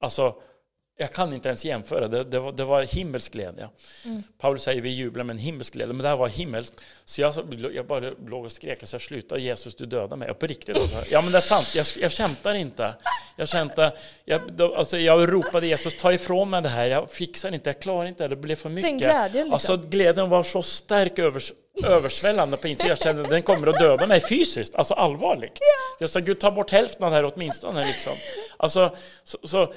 [0.00, 0.42] Alltså,
[1.00, 3.68] jag kan inte ens jämföra, det, det, var, det var himmelsk glädje.
[4.04, 4.22] Mm.
[4.38, 6.80] Paulus säger vi jublar med en himmelsk glädje, men det här var himmelskt.
[7.04, 7.34] Så jag,
[7.74, 10.30] jag bara låg och skrek, så jag slutade Jesus du dödar mig.
[10.30, 10.96] Och på riktigt alltså.
[11.10, 12.94] Ja men det är sant, jag, jag kämpar inte.
[13.36, 13.92] Jag kämpar,
[14.24, 18.06] jag, alltså, jag ropade Jesus, ta ifrån mig det här, jag fixar inte, jag klarar
[18.06, 18.90] inte, det blev för mycket.
[18.90, 19.52] Den glädjen liksom.
[19.52, 21.52] Alltså glädjen var så stark övers,
[21.84, 22.88] översvällande på insidan.
[22.88, 25.58] Jag kände att den kommer att döda mig fysiskt, alltså allvarligt.
[25.98, 27.86] Jag sa Gud ta bort hälften av det här åtminstone.
[27.86, 28.12] Liksom.
[28.56, 29.72] Alltså, så, så,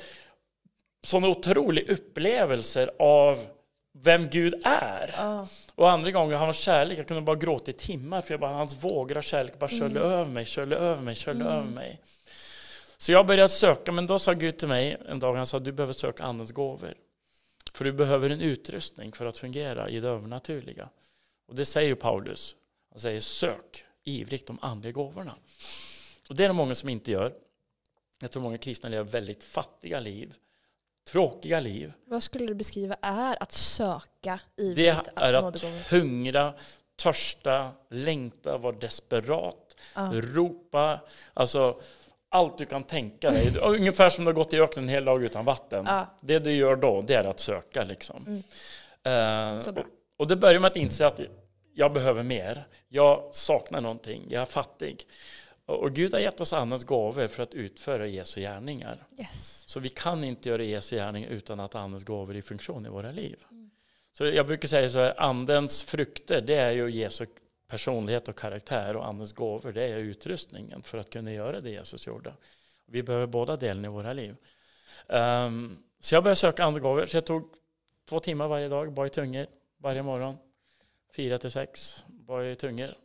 [1.04, 3.48] sådana otroliga upplevelser av
[3.92, 5.14] vem Gud är.
[5.18, 5.48] Ja.
[5.76, 8.84] Och andra gånger hans kärlek, jag kunde bara gråta i timmar för jag bara, hans
[8.84, 10.12] vågor av kärlek bara sköljde Mm.
[10.12, 12.00] över mig, sköljde över mig, sköljde över mig.
[12.98, 15.72] Så jag började söka, men då sa Gud till mig en dag, han sa du
[15.72, 16.94] behöver söka andens gåvor.
[17.74, 20.90] För du behöver en utrustning för att fungera i det övernaturliga.
[21.48, 22.56] Och det säger ju Paulus.
[22.92, 25.36] Han säger sök ivrigt de andliga gåvorna.
[26.30, 27.34] Och det är det många som inte gör.
[28.22, 30.34] Jag tror många kristna lever väldigt fattiga liv.
[31.12, 31.94] Tråkiga liv.
[32.06, 36.54] Vad skulle du beskriva är att söka i Det ditt är att hungra,
[36.96, 40.12] törsta, längta, vara desperat, Ja.
[40.14, 41.00] ropa.
[41.34, 41.82] Alltså
[42.30, 43.58] allt du kan tänka dig.
[43.64, 45.86] Ungefär som du har gått i öknen en hel dag utan vatten.
[45.88, 46.06] Ja.
[46.22, 47.84] Det du gör då, det är att söka.
[47.84, 48.44] Liksom.
[49.62, 49.84] Så bra.
[49.84, 49.88] och,
[50.18, 51.20] och det börjar med att inse att
[51.74, 52.68] jag behöver mer.
[52.88, 54.26] Jag saknar någonting.
[54.30, 55.08] Jag är fattig.
[55.74, 59.04] Och, Gud har gett oss andens gåvor för att utföra Jesu gärningar.
[59.20, 59.64] Yes.
[59.68, 62.90] Så vi kan inte göra Jesu gärning utan att andens gåvor är i funktion i
[62.90, 63.46] våra liv.
[64.14, 67.26] Så jag brukar säga så här, andens frukter det är ju Jesu
[67.68, 72.08] personlighet och karaktär och andens gåvor det är utrustningen för att kunna göra det Jesus
[72.08, 72.34] gjorde.
[72.86, 74.36] Vi behöver båda delarna i våra liv.
[75.08, 77.54] Ehm, så jag började söka andens gåvor, så jag tog
[78.10, 79.46] två timmar varje dag, bara i tungor,
[79.78, 80.38] varje morgon.
[81.16, 82.96] Fyra till sex, bara i tungor.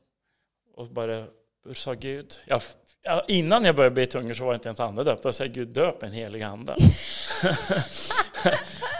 [0.74, 1.26] Och bara
[1.74, 2.62] sa Gud, jag,
[3.02, 5.22] ja, innan jag började be i tungor så var jag inte ens andedöpt.
[5.22, 6.76] Då sa jag Gud döp en helig ande.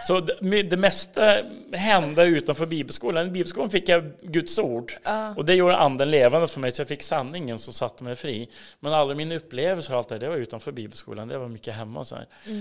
[0.07, 1.43] så det, det mesta
[1.73, 3.27] hände utanför bibelskolan.
[3.27, 4.93] I bibelskolan fick jag Guds ord.
[5.09, 5.39] Uh.
[5.39, 8.51] Och det gjorde anden levande för mig, så jag fick sanningen som satte mig fri.
[8.81, 11.29] Men alla mina upplevelser och allt det, det var utanför bibelskolan.
[11.29, 12.05] Det var mycket hemma.
[12.05, 12.61] Så, mm.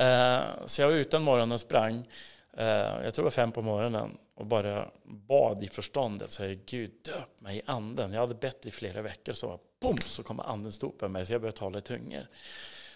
[0.00, 2.04] uh, så jag var ute en morgon och sprang.
[2.56, 6.30] Eh, jag tror det var fem på morgonen och bara bad i förståndet.
[6.30, 8.12] Så jag, Gud döp mig i anden.
[8.12, 9.32] Jag hade bett i flera veckor.
[9.32, 12.26] Så boom, så kom anden stå på mig så jag började tala i tungor.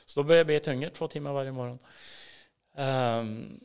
[0.07, 1.79] Så då började jag be i tungor två timmar varje morgon.
[2.77, 3.61] Um,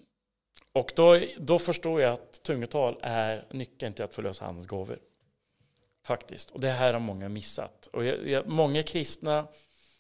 [0.74, 5.00] och då, då förstår jag att tungotal är nyckeln till att förlösa andens gåvor.
[6.06, 6.52] Faktiskt.
[6.52, 7.88] Och det här har många missat.
[7.94, 9.48] Och jag, jag, många kristna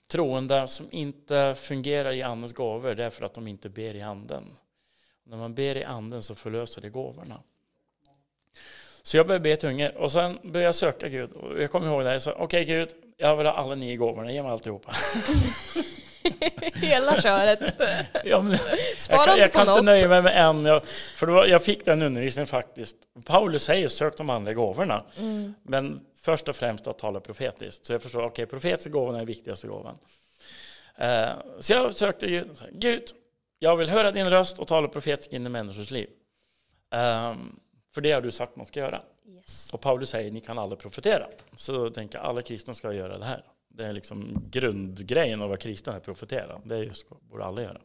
[0.08, 4.02] troende som inte fungerar i andens gåvor, det är för att de inte ber i
[4.02, 4.44] anden.
[5.24, 7.42] När man ber i anden så förlöser det gåvorna.
[9.04, 11.32] Så jag började be tungor och sen började jag söka Gud.
[11.32, 14.32] Och jag kommer ihåg det, sa okej okay, Gud, jag vill ha alla nio gåvorna,
[14.32, 14.94] ge mig alltihopa.
[16.74, 17.60] Hela köret.
[18.24, 18.58] ja, men,
[19.10, 20.66] jag, kan, jag kan inte nöja mig med en.
[20.66, 20.82] Jag,
[21.16, 22.98] för var, jag fick den undervisningen faktiskt.
[23.26, 25.04] Paulus säger sök de andliga gåvorna.
[25.18, 25.54] Mm.
[25.64, 27.86] Men först och främst att tala profetiskt.
[27.86, 29.98] Så jag förstår, okej, okay, profetiska gåvorna är viktigaste gåvan.
[31.02, 31.30] Uh,
[31.60, 32.50] så jag sökte Gud.
[32.72, 33.04] Gud,
[33.63, 36.10] jag vill höra din röst och tala profetiskt in i människors liv.
[36.89, 37.60] Um,
[37.93, 39.02] för det har du sagt man ska göra.
[39.28, 39.74] Yes.
[39.74, 41.28] Och Paulus säger ni kan aldrig profetera.
[41.56, 43.43] Så då tänker jag alla kristna ska göra det här.
[43.69, 46.62] Det är liksom grundgrejen av vad kristen är profetera.
[46.63, 47.82] Det är just, borde alla göra.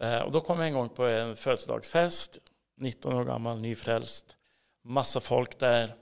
[0.00, 2.38] Eh, och då kom jag en gång på en födelsedagsfest,
[2.76, 4.36] 19 år gammal, nyfrälst.
[4.82, 5.94] Massa folk där.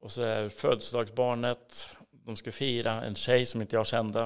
[0.00, 4.20] Och så är födelsedagsbarnet, de ska fira, en tjej som inte jag kände.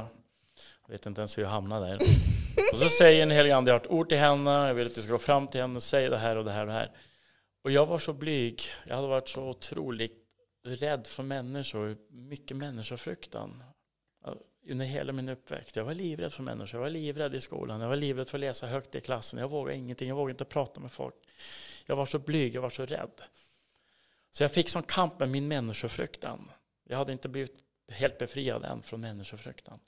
[0.87, 1.99] Jag vet inte ens hur jag hamnade där.
[2.73, 4.95] Och så säger en helig ande, jag har ett ord till henne, jag vill att
[4.95, 6.73] du ska gå fram till henne och säga det här och det här och det
[6.73, 6.91] här.
[7.65, 10.27] Och jag var så blyg, jag hade varit så otroligt
[10.65, 13.63] rädd för människor, mycket människofruktan
[14.69, 15.77] under hela min uppväxt.
[15.77, 18.41] Jag var livrädd för människor, jag var livrädd i skolan, jag var livrädd för att
[18.41, 19.39] läsa högt i klassen.
[19.39, 21.15] Jag vågade ingenting, jag vågade inte prata med folk.
[21.87, 23.23] Jag var så blyg, jag var så rädd.
[24.31, 26.51] Så jag fick som kamp med min människofruktan.
[26.85, 27.59] Jag hade inte blivit
[27.89, 29.81] helt befriad än från människofruktan.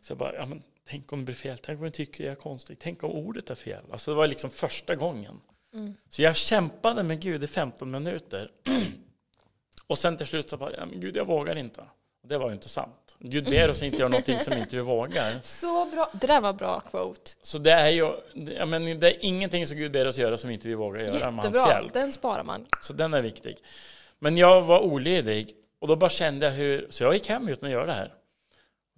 [0.00, 2.30] Så jag bara, ja, men, tänk om det blir fel, tänk om jag tycker jag
[2.30, 3.84] är konstig, tänk om ordet är fel.
[3.92, 5.40] Alltså det var liksom första gången.
[5.74, 5.94] Mm.
[6.08, 8.50] Så jag kämpade med Gud i 15 minuter.
[9.86, 11.84] Och sen till slut så bara, ja, men Gud jag vågar inte.
[12.28, 13.16] Det var ju inte sant.
[13.18, 15.38] Gud ber oss inte göra någonting som inte vi vågar.
[15.42, 17.30] Så bra, det där var bra quote.
[17.42, 18.12] Så det är ju,
[18.58, 21.12] ja, men det är ingenting som Gud ber oss göra som inte vi vågar göra
[21.12, 21.92] Jättebra, med hans hjälp.
[21.92, 22.66] den sparar man.
[22.80, 23.56] Så den är viktig.
[24.18, 27.66] Men jag var olydig och då bara kände jag hur, så jag gick hem utan
[27.66, 28.12] att göra det här.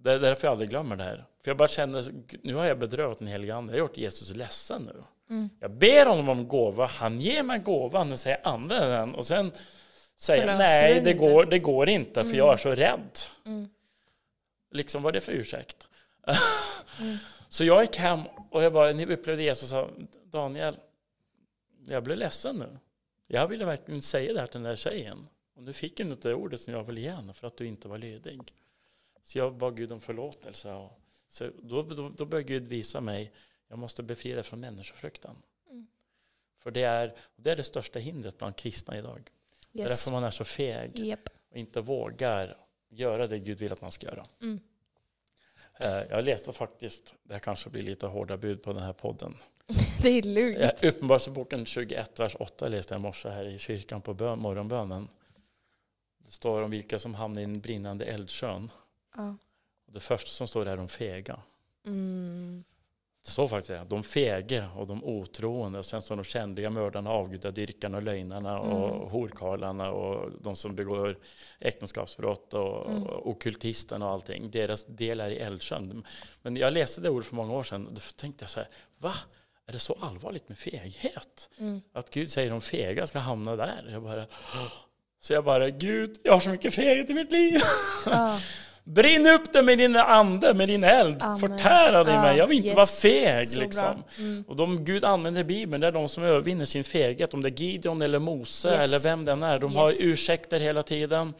[0.03, 1.25] Det är därför jag aldrig glömmer det här.
[1.43, 2.05] För jag bara kände,
[2.43, 5.03] nu har jag bedrövat den helige Ande, jag har gjort Jesus ledsen nu.
[5.31, 5.51] Mm.
[5.61, 9.53] Jag ber honom om gåva, han ger mig gåvan och säger använd den och sen
[10.17, 12.31] säga nej, det går, det går inte mm.
[12.31, 13.19] för jag är så rädd.
[13.47, 13.69] Mm.
[14.71, 15.88] Liksom, vad är det för ursäkt?
[17.01, 17.17] mm.
[17.49, 19.88] Så jag gick hem och jag bara, ni upplevde Jesus och sa,
[20.25, 20.77] Daniel,
[21.88, 22.79] jag blev ledsen nu.
[23.27, 25.29] Jag ville verkligen säga det här till den där tjejen.
[25.57, 27.67] Och nu fick du inte det ordet som jag ville ge henne för att du
[27.67, 28.53] inte var lydig.
[29.22, 30.72] Så jag bad Gud om förlåtelse.
[30.72, 33.32] Och så då, då, då började Gud visa mig,
[33.68, 35.42] jag måste befria dig från människofruktan.
[35.70, 35.87] Mm.
[36.58, 39.18] För det är, det är det största hindret bland kristna idag.
[39.18, 39.28] Yes.
[39.72, 41.28] Det är därför man är så feg yep.
[41.50, 42.56] och inte vågar
[42.88, 44.26] göra det Gud vill att man ska göra.
[44.40, 44.61] Mm.
[45.80, 49.37] Eh, jag läste faktiskt, det här kanske blir lite hårda bud på den här podden.
[50.02, 50.85] det är lugnt.
[50.85, 55.08] Uppenbarelseboken 21, vers 8 läste jag i morse här i kyrkan på bön, morgonbönen.
[56.18, 58.70] Det står om vilka som hamnar i en brinnande eldsjön.
[59.16, 59.37] Ja.
[59.87, 61.40] Det första som står är de fega.
[61.87, 62.64] Mm.
[63.25, 63.87] Det står faktiskt det.
[63.88, 65.79] De fege och de otroende.
[65.79, 68.70] Och sen står de kändliga mördarna, avgudadyrkarna, och lögnarna mm.
[68.70, 71.18] och horkarlarna och de som begår
[71.61, 73.03] äktenskapsbrott och, mm.
[73.03, 74.51] och okultisterna och allting.
[74.51, 76.05] Deras del är i eldsjön.
[76.42, 78.68] Men jag läste det ordet för många år sedan och då tänkte jag så här,
[78.98, 79.14] va?
[79.66, 81.51] Är det så allvarligt med feghet?
[81.59, 81.81] Mm.
[81.92, 83.88] Att Gud säger de fega ska hamna där.
[83.92, 84.27] Jag bara,
[85.20, 87.61] så jag bara, Gud, jag har så mycket feghet i mitt liv.
[88.07, 88.38] Ja.
[88.85, 91.23] Brinn upp det med din ande, med din eld.
[91.23, 91.38] Amen.
[91.38, 92.37] Förtära dig ja, mig.
[92.37, 92.77] Jag vill inte yes.
[92.77, 93.47] vara feg.
[93.57, 94.05] liksom.
[94.18, 94.45] Mm.
[94.49, 97.35] Och de Gud använder i Bibeln, det är de som övervinner sin feghet.
[97.35, 98.85] Om det är Gideon eller Mose yes.
[98.85, 99.59] eller vem den är.
[99.59, 99.77] De yes.
[99.77, 101.35] har ursäkter hela tiden.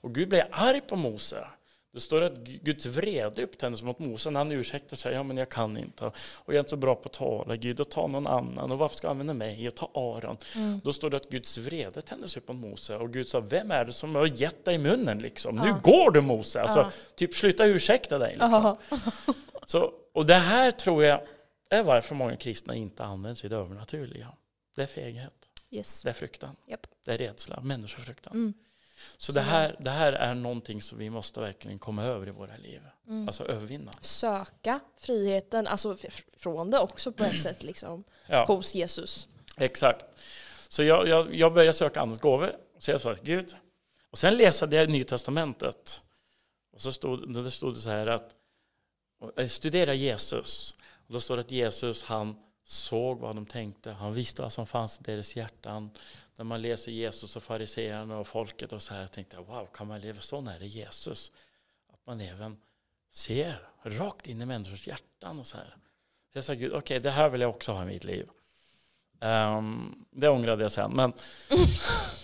[0.00, 1.46] Och Gud blir arg på Mose.
[1.92, 5.14] Det står att Guds vrede upptändes mot Mose när han ursäktar sig.
[5.14, 6.04] Ja, men jag kan inte.
[6.04, 6.14] Och
[6.46, 7.56] jag är inte så bra på att tala.
[7.56, 8.72] Gud, och ta någon annan.
[8.72, 9.68] Och varför ska jag använda mig?
[9.68, 10.36] Och ta Aron.
[10.54, 10.80] Mm.
[10.84, 12.96] Då står det att Guds vrede tändes upp mot Mose.
[12.96, 15.18] Och Gud sa, vem är det som har gett dig munnen?
[15.18, 15.56] Liksom?
[15.56, 15.64] Ja.
[15.64, 16.62] Nu går du Mose.
[16.62, 16.90] Alltså, ja.
[17.14, 18.32] Typ sluta ursäkta dig.
[18.32, 18.76] Liksom.
[19.66, 21.20] så, och det här tror jag
[21.70, 24.32] är varför många kristna inte använder det övernaturliga.
[24.76, 25.32] Det är feghet.
[25.70, 26.02] Yes.
[26.02, 26.56] Det är fruktan.
[26.68, 26.86] Yep.
[27.04, 28.34] Det är rädsla, människofruktan.
[28.34, 28.54] Mm.
[29.20, 32.56] Så det här, det här är någonting som vi måste verkligen komma över i våra
[32.56, 32.80] liv.
[33.06, 33.28] Mm.
[33.28, 33.92] Alltså övervinna.
[34.00, 35.96] Söka friheten, alltså
[36.36, 39.28] från det också på ett sätt liksom, Ja, hos Jesus.
[39.56, 40.04] exakt.
[40.68, 42.52] Så jag, jag, jag började söka andens gåvor.
[42.76, 43.56] Och så jag sa, Gud.
[44.10, 46.00] Och sen läste jag Nya Testamentet.
[46.72, 48.34] Och så stod, det stod det så här att
[49.36, 50.74] eh, studera Jesus.
[51.06, 53.90] Och då står det att Jesus han såg vad de tänkte.
[53.90, 55.90] Han visste vad som fanns i deras hjärtan.
[56.38, 59.86] När man läser Jesus och fariseerna och folket och så här tänkte jag wow, kan
[59.86, 61.32] man leva så nära Jesus?
[61.92, 62.56] Att man även
[63.10, 65.76] ser rakt in i människors hjärtan och så här.
[66.32, 68.28] Så jag sa Gud, okej det här vill jag också ha i mitt liv.
[69.20, 70.92] Ehm, det ångrade jag sen.
[70.92, 71.12] Men,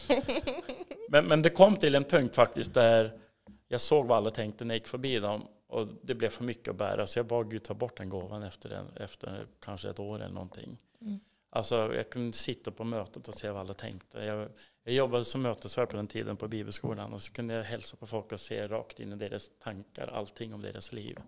[1.09, 3.21] men, men det kom till en punkt faktiskt där
[3.69, 5.49] jag såg vad alla tänkte när jag gick förbi dem.
[5.69, 7.07] Och det blev för mycket att bära.
[7.07, 10.35] Så jag bad Gud ta bort den gåvan efter, en, efter kanske ett år eller
[10.35, 10.79] någonting.
[11.01, 11.21] Mm.
[11.57, 14.19] Alltså jag kunde sitta på mötet och se vad alla tänkte.
[14.19, 14.49] Jag,
[14.85, 17.13] jag jobbade som mötesvärd på den tiden på bibelskolan.
[17.13, 20.11] Och så kunde jag hälsa på folk och se rakt in i deras tankar.
[20.15, 21.19] Allting om deras liv.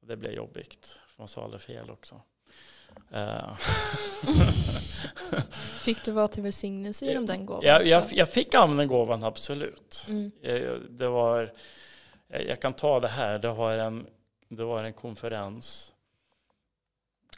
[0.00, 0.96] Och det blev jobbigt.
[1.06, 2.20] För man sa aldrig fel också.
[3.10, 3.56] Eh,
[5.84, 7.62] Fick du vara till välsignelse genom den gåvan?
[7.64, 10.06] jag, jag, jag fick använda gåvan, absolut.
[10.08, 10.32] Mm.
[10.42, 11.52] Eh, Det var,
[12.26, 14.06] jag jag kan ta det här, det var en,
[14.48, 15.93] det var en konferens,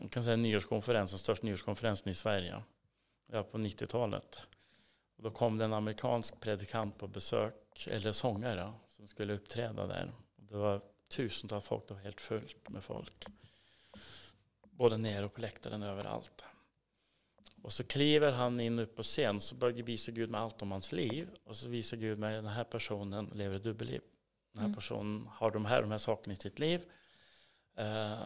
[0.00, 2.62] jag kan säga nyårskonferens, den största nyårskonferensen i Sverige,
[3.32, 4.38] ja, på 90-talet.
[5.16, 10.12] Och då kom det en amerikansk predikant på besök, eller sångare, som skulle uppträda där.
[10.36, 13.26] Det var tusentals folk, det var helt fullt med folk.
[14.70, 16.44] Både nere och på läktaren överallt.
[17.62, 20.70] Och så kliver han in upp på scen så börjar visa Gud med allt om
[20.72, 21.28] hans liv.
[21.44, 24.00] Och så visar Gud mig den här personen lever ett dubbelliv.
[24.52, 24.74] Den här Mm.
[24.74, 26.84] personen har de här, de här sakerna i sitt liv.
[27.76, 28.18] Eh,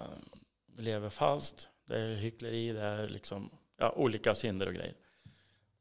[0.76, 1.68] lever falskt.
[1.84, 4.94] Det är hyckleri, det är liksom, ja, olika synder och grejer.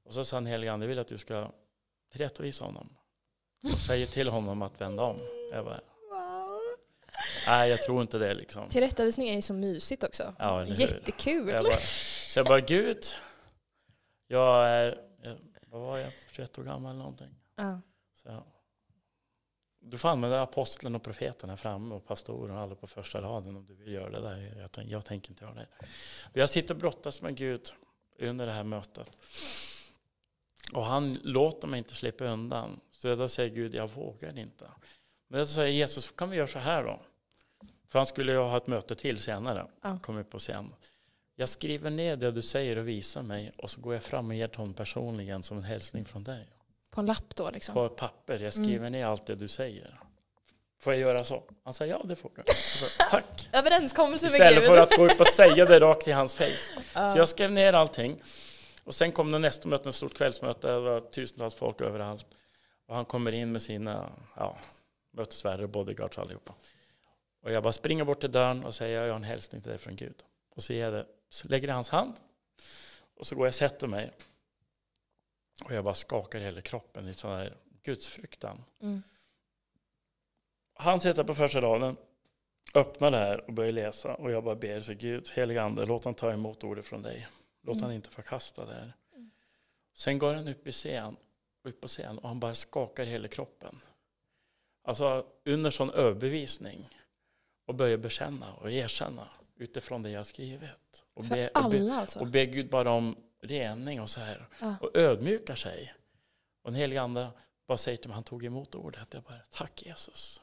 [0.04, 1.52] Och så sa han helige ande, vill att du ska
[2.12, 2.90] tillrättavisa honom.
[3.74, 5.20] Och säger till honom att vända om.
[5.52, 5.82] Jag bara,
[7.48, 8.70] nej jag tror inte det liksom.
[8.70, 10.36] Tillrättavisning är ju så mysigt också.
[10.40, 10.66] Ja?
[10.66, 11.50] Jättekul.
[11.50, 11.80] Jag bara,
[12.28, 13.04] så jag bara, Gud,
[14.28, 17.36] jag är, jag, vad var jag, 21 år gammal eller någonting.
[17.56, 17.82] Ja.
[18.14, 18.44] Så
[19.90, 23.56] du får använda aposteln och profeten här framme och pastoren och alla på första raden
[23.56, 24.60] om du vill göra det där.
[24.60, 25.68] Jag, tänk, jag tänker inte göra det.
[26.34, 27.62] Jag sitter och brottas med Gud
[28.20, 29.18] under det här mötet.
[30.74, 32.80] Och han låter mig inte slippa undan.
[32.92, 34.70] Så jag då säger Gud, jag vågar inte.
[35.28, 37.00] Men då säger Jesus, kan vi göra så här då?
[37.88, 39.68] För han skulle ju ha ett möte till senare.
[39.82, 40.00] Ja.
[40.00, 40.74] Kom upp på scen.
[41.36, 44.36] Jag skriver ner det du säger och visar mig och så går jag fram och
[44.36, 46.48] ger till honom personligen som en hälsning från dig.
[46.92, 47.74] På en lapp då liksom.
[47.74, 48.40] På papper.
[48.40, 48.92] Jag skriver Mm.
[48.92, 50.00] ner allt det du säger.
[50.80, 51.44] Får jag göra så?
[51.64, 52.44] Han säger ja det får du.
[52.44, 53.50] Bara, Tack.
[53.54, 54.66] Överenskommelse med Istället Gud.
[54.68, 56.48] för att gå upp och säga det rakt i hans face.
[56.96, 57.10] Ja.
[57.10, 58.22] Så jag skrev ner allting.
[58.84, 60.68] Och sen kom det nästa möte, ett stort kvällsmöte.
[60.68, 62.26] Det var tusentals folk överallt.
[62.88, 64.58] Och han kommer in med sina ja,
[65.12, 66.54] mötesvärdar och bodyguards allihopa.
[67.44, 69.80] Och jag bara springer bort till dörren och säger jag har en hälsning till dig
[69.80, 70.16] från Gud.
[70.56, 72.14] Och så, ger jag det, så lägger jag hans hand.
[73.20, 74.12] Och så går jag och sätter mig.
[75.66, 78.64] Och jag bara skakar hela kroppen i sån här gudsfruktan.
[78.82, 79.04] Mm.
[80.74, 81.98] Han sitter på första raden,
[82.74, 84.16] öppnar det här och börjar läsa.
[84.16, 87.28] Och jag bara ber så Gud, helige ande, låt han ta emot ordet från dig.
[87.62, 87.84] Låt Mm.
[87.84, 88.94] han inte förkasta det här.
[89.16, 89.32] Mm.
[89.94, 91.18] Sen går han upp i scen,
[91.64, 93.82] upp på scen och han bara skakar hela kroppen.
[94.84, 96.90] Alltså under sån överbevisning.
[97.66, 101.06] Och börjar bekänna och erkänna utifrån det jag skrivit.
[101.14, 102.20] Och För be, och, be, alla alltså.
[102.20, 104.48] och be Gud bara om rening och så här.
[104.62, 104.76] Ja.
[104.82, 105.94] Och ödmjukar sig.
[106.62, 107.30] Och den helige ande
[107.68, 109.14] bara säger till mig, han tog emot ordet.
[109.14, 110.42] Jag bara, tack Jesus.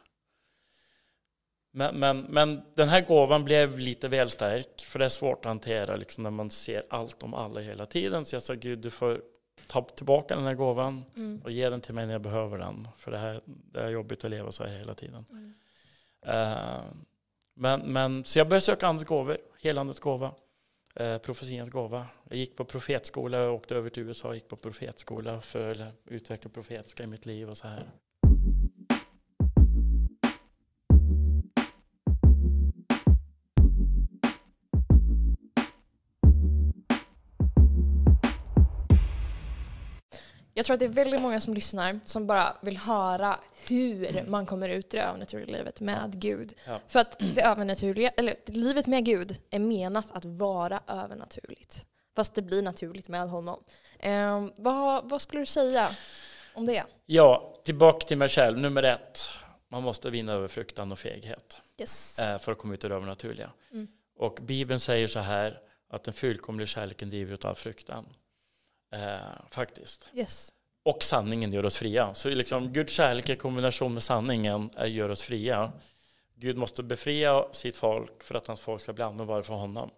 [1.70, 5.44] Men, men, men den här gåvan blev lite väl stark, för det är svårt att
[5.48, 8.24] hantera liksom, när man ser allt om alla hela tiden.
[8.24, 9.22] Så jag sa, Gud du får
[9.66, 11.40] ta tillbaka den här gåvan Mm.
[11.44, 12.88] och ge den till mig när jag behöver den.
[12.98, 15.24] För det, här, det är jobbigt att leva så här hela tiden.
[15.30, 15.54] Mm.
[16.26, 16.82] Eh,
[17.54, 20.34] men, men, så jag började söka andens gåvor, helandets gåva,
[20.96, 22.06] Eh, profetians gåva.
[22.28, 25.94] Jag gick på profetskola och åkte över till USA och gick på profetskola för att
[26.04, 27.90] utveckla profetiska i mitt liv och så här.
[40.58, 43.38] Jag tror att det är väldigt många som lyssnar som bara vill höra
[43.68, 46.54] hur man kommer ut i det övernaturliga livet med Gud.
[46.66, 46.80] Ja.
[46.88, 51.86] För att det övernaturliga, eller livet med Gud är menat att vara övernaturligt.
[52.16, 53.64] Fast det blir naturligt med honom.
[53.98, 55.88] Eh, vad, vad skulle du säga
[56.54, 56.84] om det?
[57.06, 58.58] Ja, tillbaka till mig själv.
[58.58, 59.28] Nummer ett,
[59.68, 62.18] man måste vinna över fruktan och feghet Yes.
[62.18, 63.50] eh, för att komma ut ur det övernaturliga.
[63.72, 63.88] Mm.
[64.18, 68.06] Och Bibeln säger så här att den fullkomliga kärleken driver ut all fruktan.
[68.90, 69.18] Eh,
[69.50, 70.06] faktiskt.
[70.14, 70.52] yes.
[70.82, 72.14] och sanningen gör oss fria.
[72.14, 75.72] Så liksom, Guds kärlek i kombination med sanningen gör oss fria.
[76.34, 79.90] Gud måste befria sitt folk för att hans folk ska bli användbara för honom.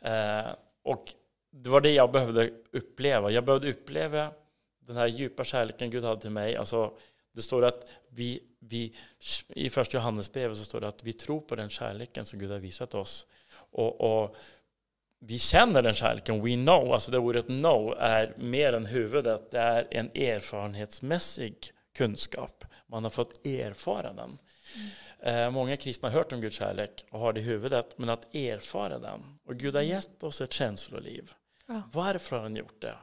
[0.00, 0.50] Eh,
[0.82, 1.14] och
[1.50, 3.30] det var det jag behövde uppleva.
[3.30, 4.32] Jag behövde uppleva
[4.80, 6.56] den här djupa kärleken Gud hade till mig.
[6.56, 6.96] Alltså,
[7.32, 8.94] det står att vi, vi,
[9.48, 12.58] i första Johannesbrevet så står det att vi tror på den kärleken som Gud har
[12.58, 13.26] visat oss.
[13.52, 14.36] Och, och
[15.20, 19.58] vi känner den kärleken, we know, alltså det ordet know är mer än huvudet, det
[19.58, 22.64] är en erfarenhetsmässig kunskap.
[22.86, 24.38] Man har fått erfara den.
[25.20, 25.44] Mm.
[25.44, 28.34] Eh, många kristna har hört om Guds kärlek och har det i huvudet, men att
[28.34, 29.38] erfara den.
[29.44, 31.32] Och Gud har gett oss ett känsloliv.
[31.66, 31.82] Ja.
[31.92, 32.96] Varför har han gjort det?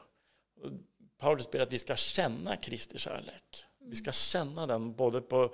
[1.17, 3.65] Paulus ber att vi ska känna Kristi kärlek.
[3.79, 5.53] Vi ska känna den både på,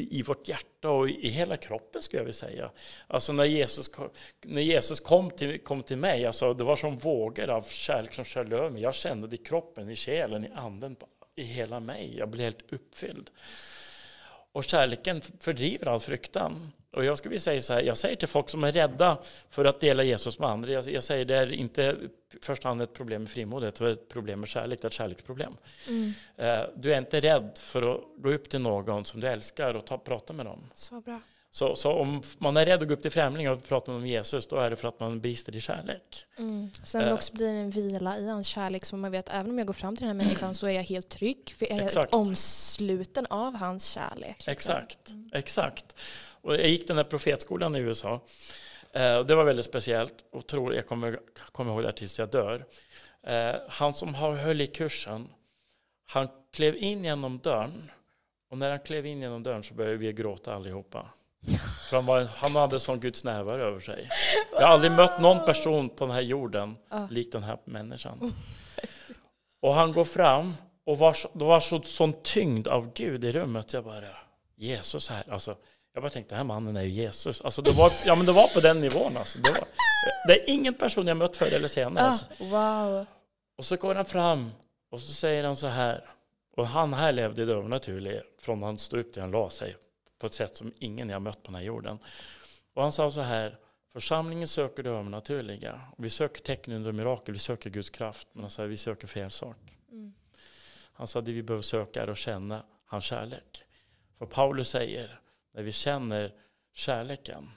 [0.00, 2.70] i, vårt hjärta och i, hela kroppen skulle jag vilja säga.
[3.06, 3.90] Alltså när Jesus,
[4.44, 8.24] när Jesus kom, till, kom till mig, alltså det var som vågor av kärlek som
[8.24, 8.82] sköljde över mig.
[8.82, 10.96] Jag kände det i kroppen, i själen, i anden,
[11.36, 12.14] i hela mig.
[12.18, 13.30] Jag blev helt uppfylld.
[14.56, 16.72] Och kärleken fördriver all fruktan.
[16.92, 19.18] Och jag skulle säga så här, jag säger till folk som är rädda
[19.50, 22.82] för att dela Jesus med andra, jag, jag säger det är inte i första hand
[22.82, 25.56] ett problem med frimodighet, det är ett problem med kärlek, det är ett kärleksproblem.
[25.88, 26.12] Mm.
[26.36, 29.86] Eh, du är inte rädd för att gå upp till någon som du älskar och
[29.86, 30.70] ta, prata med dem.
[30.74, 31.20] Så bra.
[31.56, 34.46] Så, så, om man är rädd att gå upp till främlingar och prata med Jesus,
[34.46, 36.26] då är det för att man brister i kärlek.
[36.38, 36.70] Mm.
[36.84, 39.58] Sen uh, också blir det en vila i hans kärlek, som man vet, även om
[39.58, 41.84] jag går fram till den här människan så är jag helt trygg, för jag är
[41.84, 42.12] exakt.
[42.12, 44.36] omsluten av hans kärlek.
[44.36, 44.52] Liksom.
[44.52, 45.30] Exakt, mm.
[45.32, 45.96] exakt.
[46.42, 48.12] Och jag gick den här profetskolan i USA.
[48.12, 48.20] Uh,
[49.26, 51.20] det var väldigt speciellt, och tror, jag kommer,
[51.52, 52.64] kommer ihåg det tills jag dör.
[53.28, 55.28] Uh, han som höll i kursen,
[56.06, 57.90] han klev in genom dörren,
[58.50, 61.10] och när han klev in genom dörren så började vi gråta allihopa.
[61.90, 64.10] För han, var, han hade sån Guds närvaro över sig.
[64.52, 67.06] Jag har aldrig mött någon person på den här jorden ah.
[67.10, 68.32] lik den här människan.
[69.62, 70.54] Och han går fram
[70.86, 73.72] och var, det var så, sån tyngd av Gud i rummet.
[73.72, 74.08] Jag bara,
[74.56, 75.24] Jesus här.
[75.30, 75.56] Alltså,
[75.94, 77.40] jag bara tänkte, den här mannen är ju Jesus.
[77.40, 79.16] Alltså, det, var, ja, men det var på den nivån.
[79.16, 79.38] Alltså.
[79.38, 79.68] Det, var,
[80.26, 82.04] det är ingen person jag mött förr eller senare.
[82.04, 82.24] Ah, alltså.
[82.38, 83.06] wow.
[83.58, 84.50] Och så går han fram
[84.90, 86.04] och så säger han så här.
[86.56, 89.76] Och han här levde i det övernaturliga från han stod upp till han la sig
[90.18, 91.98] på ett sätt som ingen jag mött på den här jorden.
[92.74, 93.58] Och han sa så här,
[93.92, 95.80] församlingen söker det övernaturliga.
[95.98, 98.28] Vi söker tecken under mirakel, vi söker Guds kraft.
[98.32, 99.56] Men han sa, vi söker fel sak.
[99.90, 100.14] Mm.
[100.92, 103.64] Han sa, det vi behöver söka är att känna hans kärlek.
[104.18, 105.20] För Paulus säger,
[105.52, 106.34] när vi känner
[106.72, 107.48] kärleken,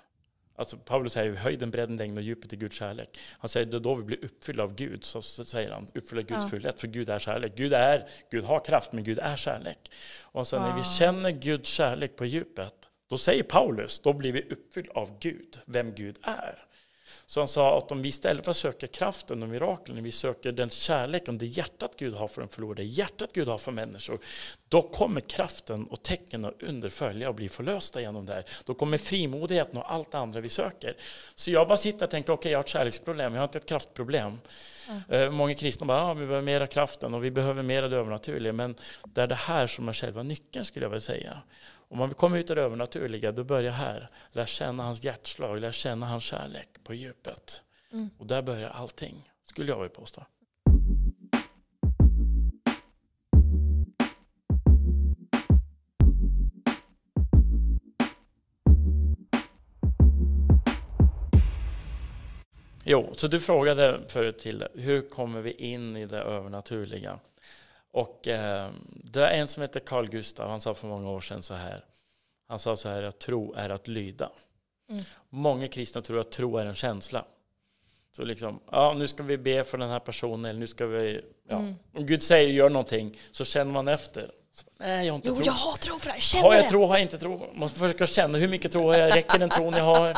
[0.59, 3.19] Alltså Paulus säger höjden, bredden, längden och djupet i Guds kärlek.
[3.31, 5.03] Han säger det då vi blir uppfyllda av Gud.
[5.03, 6.47] Så säger han, uppfyllda Guds ja.
[6.47, 6.81] fullhet.
[6.81, 7.55] För Gud är kärlek.
[7.55, 9.91] Gud, är, Gud har kraft, men Gud är kärlek.
[10.21, 10.69] Och sen wow.
[10.69, 12.73] när vi känner Guds kärlek på djupet,
[13.09, 16.65] då säger Paulus, då blir vi uppfyllda av Gud, vem Gud är.
[17.25, 20.51] Så han sa att om vi istället för att söka kraften och miraklen, vi söker
[20.51, 24.19] den kärleken, det hjärtat Gud har för en förlorade, hjärtat Gud har för människor,
[24.67, 28.43] då kommer kraften och tecken och under följa och bli förlösta genom det här.
[28.65, 30.95] Då kommer frimodigheten och allt det andra vi söker.
[31.35, 33.57] Så jag bara sitter och tänker, okej okay, jag har ett kärleksproblem, jag har inte
[33.57, 34.39] ett kraftproblem.
[35.09, 35.35] Mm.
[35.35, 38.75] Många kristna bara, ja, vi behöver mera kraften och vi behöver mera det övernaturliga, men
[39.05, 41.41] det är det här som är själva nyckeln skulle jag vilja säga.
[41.91, 44.09] Om man vill komma ut i det övernaturliga, då börjar här.
[44.31, 47.63] Lär känna hans hjärtslag, lär känna hans kärlek på djupet.
[47.91, 48.09] Mm.
[48.17, 50.25] Och där börjar allting, skulle jag vilja påstå.
[62.83, 67.19] Jo, så du frågade förut till hur kommer vi in i det övernaturliga?
[67.91, 68.69] Och eh,
[69.03, 71.85] det är en som heter Carl Gustav, han sa för många år sedan så här.
[72.47, 74.31] Han sa så här att tro är att lyda.
[74.89, 75.03] Mm.
[75.29, 77.25] Många kristna tror att tro är en känsla.
[78.11, 81.21] Så liksom, ja nu ska vi be för den här personen, eller nu ska vi,
[81.47, 81.59] ja.
[81.59, 81.75] Mm.
[81.93, 84.31] Om Gud säger gör någonting så känner man efter.
[84.77, 85.45] Nej, jag har inte jo, tro.
[85.45, 87.47] jag har tro för det, känner Har jag tro, har jag inte tro?
[87.53, 89.15] Måste försöka känna, hur mycket tro jag?
[89.15, 90.17] Räcker den tron jag har?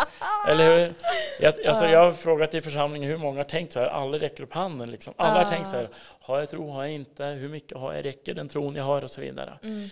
[0.49, 0.93] Eller hur?
[1.39, 4.43] Jag, alltså, jag har frågat i församlingen hur många har tänkt så här, alla räcker
[4.43, 4.91] upp handen.
[4.91, 5.13] Liksom.
[5.17, 5.87] Alla har tänkt så här,
[6.21, 7.25] har jag tro, har jag inte?
[7.25, 8.05] Hur mycket har jag?
[8.05, 9.01] Räcker den tron jag har?
[9.01, 9.53] Och så vidare.
[9.63, 9.83] Mm.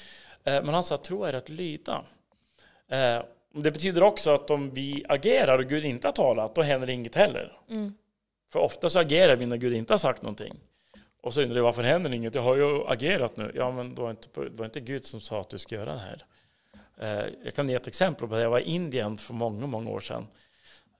[0.43, 2.03] Eh, men han sa att tro är att lyda.
[2.91, 3.23] Eh,
[3.53, 7.15] det betyder också att om vi agerar och Gud inte har talat, då händer inget
[7.15, 7.57] heller.
[7.69, 7.93] Mm.
[8.51, 10.59] För ofta så agerar vi när Gud inte har sagt någonting.
[11.21, 12.35] Och så undrar jag varför händer inget?
[12.35, 13.51] Jag har ju agerat nu.
[13.55, 15.93] Ja, men det var inte, det var inte Gud som sa att du ska göra
[15.93, 16.25] det här.
[16.97, 18.41] Eh, jag kan ge ett exempel på det.
[18.41, 20.27] Jag var i Indien för många, många år sedan.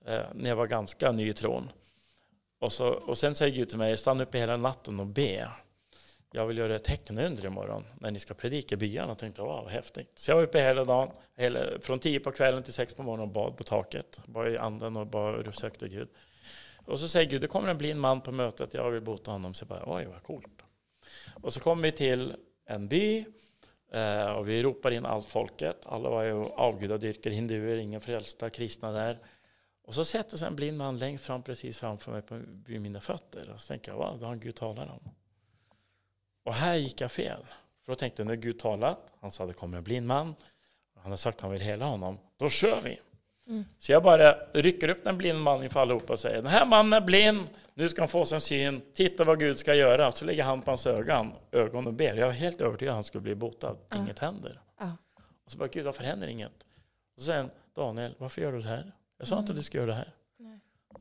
[0.06, 1.72] Eh, när jag var ganska ny i tron.
[2.58, 5.48] Och, så, och sen säger Gud till mig, stanna uppe hela natten och be
[6.32, 9.08] jag vill göra ett tecken under imorgon när ni ska predika i byarna.
[9.08, 10.18] Jag tänkte, wow, vad häftigt.
[10.18, 13.28] Så jag var uppe hela dagen, hela, från tio på kvällen till sex på morgonen
[13.28, 14.20] och bad på taket.
[14.26, 16.08] Bara i anden och bara sökte Gud.
[16.90, 19.54] Och så säger Gud, det kommer en blind man på mötet, jag vill bota honom.
[19.54, 20.62] Så jag bara, oj vad coolt.
[21.42, 22.36] Och så kommer vi till
[22.66, 23.24] en by
[23.92, 25.86] eh, och vi ropar in allt folket.
[25.86, 29.18] Alla var ju avgudadyrkare, hinduer, inga frälsta kristna där.
[29.82, 33.00] Och så sätter sig en blind man längst fram precis framför mig på, vid mina
[33.00, 33.50] fötter.
[33.50, 35.10] Och så tänker jag, vad har Gud talat om?
[36.44, 37.44] Och här gick jag fel.
[37.84, 40.34] För då tänkte jag, nu har Gud talat, han sa det kommer en blind man.
[40.96, 42.18] Han har sagt att han vill hela honom.
[42.36, 43.00] Då kör vi.
[43.50, 43.64] Mm.
[43.78, 46.92] Så jag bara rycker upp den blind mannen inför allihopa och säger, den här mannen
[46.92, 50.12] är blind, nu ska han få sin syn, titta vad Gud ska göra.
[50.12, 52.16] Så lägger han på hans ögon, ögon och ber.
[52.16, 53.76] Jag var helt övertygad att han skulle bli botad.
[53.90, 54.04] Mm.
[54.04, 54.60] Inget händer.
[54.80, 54.92] Mm.
[55.44, 56.52] Och så bara, Gud varför händer inget?
[57.16, 58.92] Och han, Daniel, varför gör du det här?
[59.18, 60.14] Jag sa inte att du ska göra det här.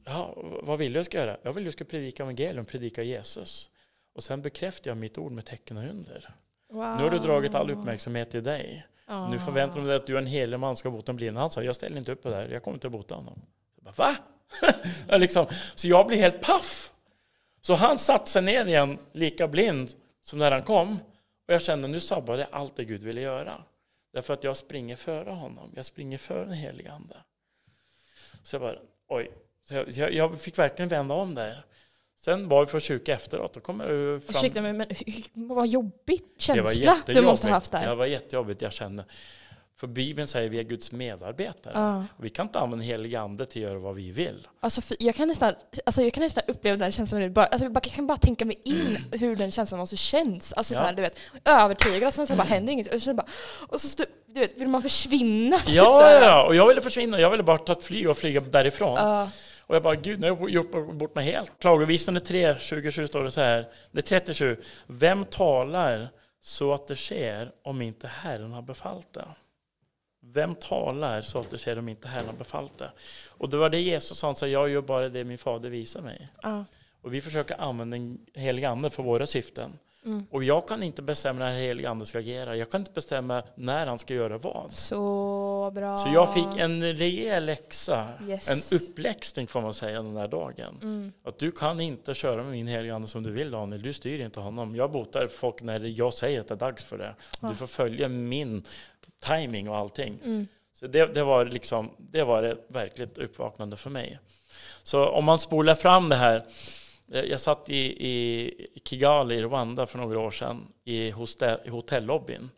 [0.05, 0.33] Ja,
[0.63, 1.37] vad vill du jag ska göra?
[1.43, 3.69] Jag vill att du ska predika evangelium, predika Jesus.
[4.13, 6.29] Och sen bekräftar jag mitt ord med tecken och under.
[6.69, 6.97] Wow.
[6.97, 8.85] Nu har du dragit all uppmärksamhet till dig.
[9.09, 9.29] Oh.
[9.29, 11.37] Nu förväntar de sig att du är en helig man ska bota en blind.
[11.37, 13.41] Han sa, jag ställer inte upp på det här, jag kommer inte att bota honom.
[13.75, 14.15] Jag bara,
[15.07, 15.17] Va?
[15.17, 15.45] liksom.
[15.75, 16.93] Så jag blir helt paff.
[17.61, 19.89] Så han satte sig ner igen, lika blind
[20.21, 20.99] som när han kom.
[21.47, 23.63] Och jag kände, nu sabbade jag allt det Gud ville göra.
[24.13, 25.71] Därför att jag springer före honom.
[25.75, 27.17] Jag springer före den helige Ande.
[28.43, 29.31] Så jag bara, oj.
[29.63, 31.63] Så jag, jag, fick verkligen vända om där.
[32.21, 33.53] Sen var vi för kyrka efteråt.
[33.53, 34.35] Då kom jag fram.
[34.35, 34.87] Ursäkta mig, men
[35.33, 37.87] vad jobbigt känsla du måste ha haft där.
[37.87, 39.05] Det var jättejobbigt, jag kände.
[39.79, 41.73] För Bibeln säger att vi är Guds medarbetare.
[41.75, 42.05] Ja.
[42.17, 44.47] Vi kan inte använda helig ande till att göra vad vi vill.
[44.59, 45.53] Alltså jag, kan nästan,
[45.85, 47.29] alltså jag kan nästan uppleva den känslan nu.
[47.29, 50.53] Bara, alltså jag kan bara tänka mig in hur den känslan måste känns.
[50.53, 50.79] Alltså ja.
[50.79, 52.93] så här, du vet, övertygad och sen så bara händer inget.
[52.93, 53.27] Och så, bara,
[53.69, 55.57] och så du vet, vill man försvinna.
[55.65, 57.19] Typ ja, ja, och jag ville försvinna.
[57.19, 58.95] Jag ville bara ta ett flyg och flyga därifrån.
[58.97, 59.29] Ja.
[59.69, 61.59] Och jag bara, gud, nu har jag gjort bort mig helt.
[61.59, 63.67] Klagovisande 3, 27 står det så här.
[63.91, 64.57] Det är 37.
[64.87, 66.09] Vem talar
[66.41, 69.25] så att det sker om inte Herren har befallt det?
[70.21, 72.91] Vem talar så att det sker om inte Herren har befallt det?
[73.29, 76.01] Och det var det Jesus sa, han sa, jag gör bara det min fader visar
[76.01, 76.29] mig.
[76.41, 76.65] Ja.
[77.01, 79.79] Och vi försöker använda den helige Ande för våra syften.
[80.09, 80.25] Mm.
[80.31, 82.55] Och jag kan inte bestämma när helig ande ska agera.
[82.55, 84.71] Jag kan inte bestämma när han ska göra vad.
[84.71, 85.97] Så bra.
[85.97, 88.71] Så jag fick en rejäl läxa, yes.
[88.71, 90.79] en uppläxning får man säga den där dagen.
[90.81, 91.11] Mm.
[91.23, 93.81] Att du kan inte köra med min heliga ande som du vill Daniel.
[93.81, 94.75] Du styr inte honom.
[94.75, 97.15] Jag botar folk när jag säger att det är dags för det.
[97.41, 97.49] Ja.
[97.49, 98.63] Du får följa min
[99.23, 100.19] timing och allting.
[100.25, 100.47] Mm.
[100.73, 104.19] Så det, det, var liksom, det var ett verkligt uppvaknande för mig.
[104.83, 106.43] Så om man spolar fram det här
[107.11, 112.49] jag satt i, i Kigali i Rwanda för några år sedan i, hostel, i hotellobbyn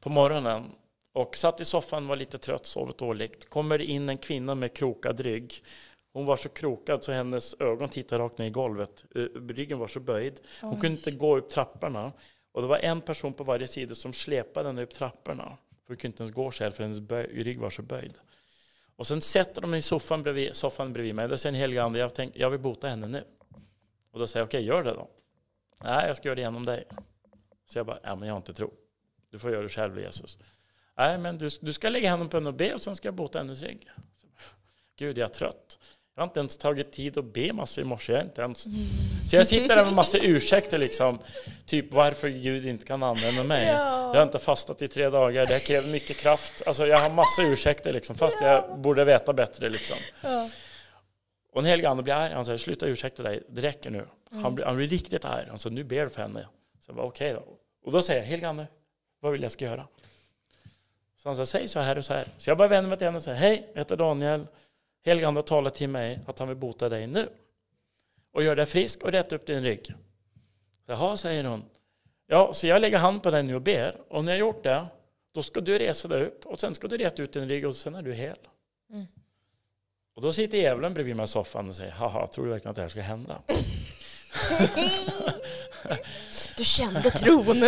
[0.00, 0.70] på morgonen
[1.12, 3.50] och satt i soffan, var lite trött, sov dåligt.
[3.50, 5.64] Kommer in en kvinna med krokad rygg.
[6.12, 9.04] Hon var så krokad så hennes ögon tittade rakt ner i golvet.
[9.14, 10.40] Eh, ryggen var så böjd.
[10.60, 12.12] Hon kunde inte gå upp trapporna.
[12.52, 15.44] Och det var en person på varje sida som släpade henne upp trapporna.
[15.44, 18.18] För hon kunde inte ens gå själv för hennes rygg var så böjd.
[18.96, 21.28] Och sen sätter de i soffan bredvid, soffan bredvid mig.
[21.28, 23.24] Då säger en helig ande, jag, tänk, jag vill bota henne nu.
[24.12, 25.08] Och då säger jag, okej, okay, gör det då.
[25.84, 26.84] Nej, jag ska göra det genom dig.
[27.66, 28.72] Så jag bara, ja men jag har inte tro.
[29.30, 30.38] Du får göra det själv, Jesus.
[30.96, 33.14] Nej, men du, du ska lägga handen på henne och be och sen ska jag
[33.14, 33.88] bota hennes rygg.
[34.98, 35.78] Gud, jag är trött.
[36.14, 38.12] Jag har inte ens tagit tid att be massor i morse.
[38.12, 38.66] Jag inte ens...
[39.30, 41.18] Så jag sitter där med massa ursäkter liksom.
[41.66, 43.66] Typ varför Gud inte kan använda mig.
[43.66, 44.08] Ja.
[44.08, 45.46] Jag har inte fastat i tre dagar.
[45.46, 46.62] Det kräver mycket kraft.
[46.66, 48.16] Alltså jag har massa ursäkter liksom.
[48.16, 48.46] Fast ja.
[48.48, 49.96] jag borde veta bättre liksom.
[50.22, 50.48] Ja.
[51.52, 52.32] Och en helig ande blir arg.
[52.32, 54.06] Han säger sluta ursäkta dig, det räcker nu.
[54.30, 54.42] Mm.
[54.42, 55.46] Han, blir, han blir riktigt arg.
[55.48, 56.48] Han säger nu ber du för henne.
[56.80, 57.56] Så jag okej okay då.
[57.84, 58.66] Och då säger jag helig ande,
[59.20, 59.86] vad vill jag ska göra?
[61.16, 62.24] Så han säger säg så här och så här.
[62.38, 64.46] Så jag bara vänder mig till henne och säger hej, jag heter Daniel.
[65.04, 67.28] Helig ande har talat till mig att han vill bota dig nu.
[68.32, 69.94] Och gör dig frisk och rätt upp din rygg.
[70.86, 71.64] Jaha, säger hon.
[72.26, 73.96] Ja, så jag lägger hand på dig nu och ber.
[74.08, 74.86] Och när jag gjort det,
[75.32, 77.76] då ska du resa dig upp och sen ska du rätta ut din rygg och
[77.76, 78.36] sen är du hel.
[78.90, 79.06] Mm.
[80.14, 82.76] Och då sitter djävulen bredvid mig i soffan och säger, haha, tror du verkligen att
[82.76, 83.42] det här ska hända?
[86.56, 87.64] du kände tron.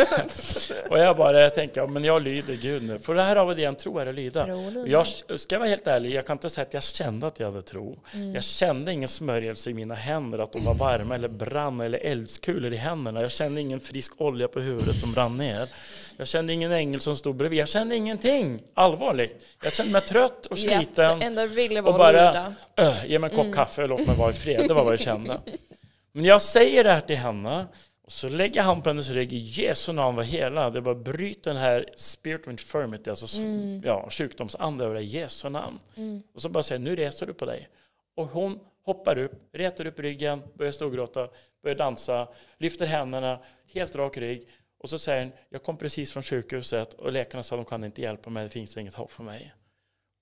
[0.91, 2.99] och jag bara tänker, men jag lyder Gud nu.
[2.99, 4.49] För det här av det en tro är att lyda.
[4.87, 5.07] Jag
[5.41, 7.99] ska vara helt ärlig, jag kan inte säga att jag kände att jag hade tro.
[8.15, 8.35] Mm.
[8.35, 12.73] Jag kände ingen smörjelse i mina händer, att de var varma eller brann eller eldskulor
[12.73, 13.23] i händerna.
[13.23, 15.69] Jag kände ingen frisk olja på huvudet som brann ner.
[16.17, 17.59] Jag kände ingen ängel som stod bredvid.
[17.59, 18.63] Jag kände ingenting.
[18.75, 19.47] Allvarligt.
[19.63, 21.23] Jag kände mig trött och sliten.
[21.23, 22.47] Yep, och bara,
[22.77, 23.53] äh, ge mig en kopp mm.
[23.53, 24.65] kaffe och låt mig vara i fred.
[24.69, 25.41] Det var vad jag kände.
[26.17, 27.67] Men jag säger det här till henne
[28.03, 30.71] och så lägger han på hennes rygg i Jesu namn var hela.
[30.71, 33.83] Det bara bryter den här spirit of infirmity, alltså mm.
[33.85, 35.79] ja, sjukdomsande över Jesu namn.
[35.97, 36.23] Mm.
[36.35, 37.69] Och så bara säger nu reser du på dig.
[38.17, 41.29] Och hon hoppar upp, retar upp ryggen, börjar storgråta,
[41.63, 43.41] börjar dansa, lyfter händerna,
[43.73, 44.49] helt rak rygg.
[44.79, 47.85] Och så säger hon, jag kom precis från sjukhuset och läkarna sa att de kan
[47.85, 49.55] inte hjälpa mig, det finns inget hopp för mig.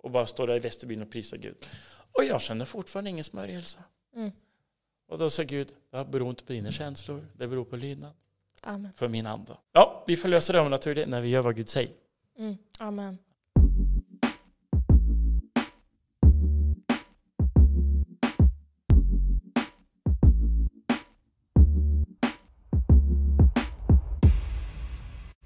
[0.02, 1.56] Och bara står där i Västerbilen och prisar Gud.
[2.12, 3.78] Och jag känner fortfarande ingen smörjelse.
[4.16, 4.32] Mm.
[5.12, 8.12] Och då sa Gud, det beror inte på dina känslor, det beror på lydnad.
[8.62, 8.92] Amen.
[8.96, 9.56] för min ande.
[9.72, 11.92] Ja, vi förlöser det övernaturliga när vi gör vad Gud säger.
[12.38, 12.56] Mm.
[12.78, 13.18] Amen.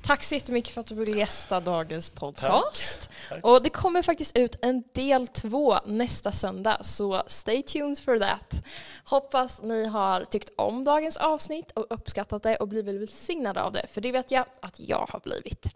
[0.07, 3.11] Tack så jättemycket för att du ville gästa dagens podcast.
[3.29, 3.45] Tack.
[3.45, 8.65] Och det kommer faktiskt ut en del två nästa söndag, så stay tuned for that.
[9.05, 13.87] Hoppas ni har tyckt om dagens avsnitt och uppskattat det och blivit välsignade av det,
[13.91, 15.67] för det vet jag att jag har blivit.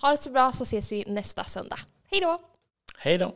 [0.00, 1.78] Ha det så bra så ses vi nästa söndag.
[2.10, 2.38] Hej då!
[2.96, 3.34] Hej då!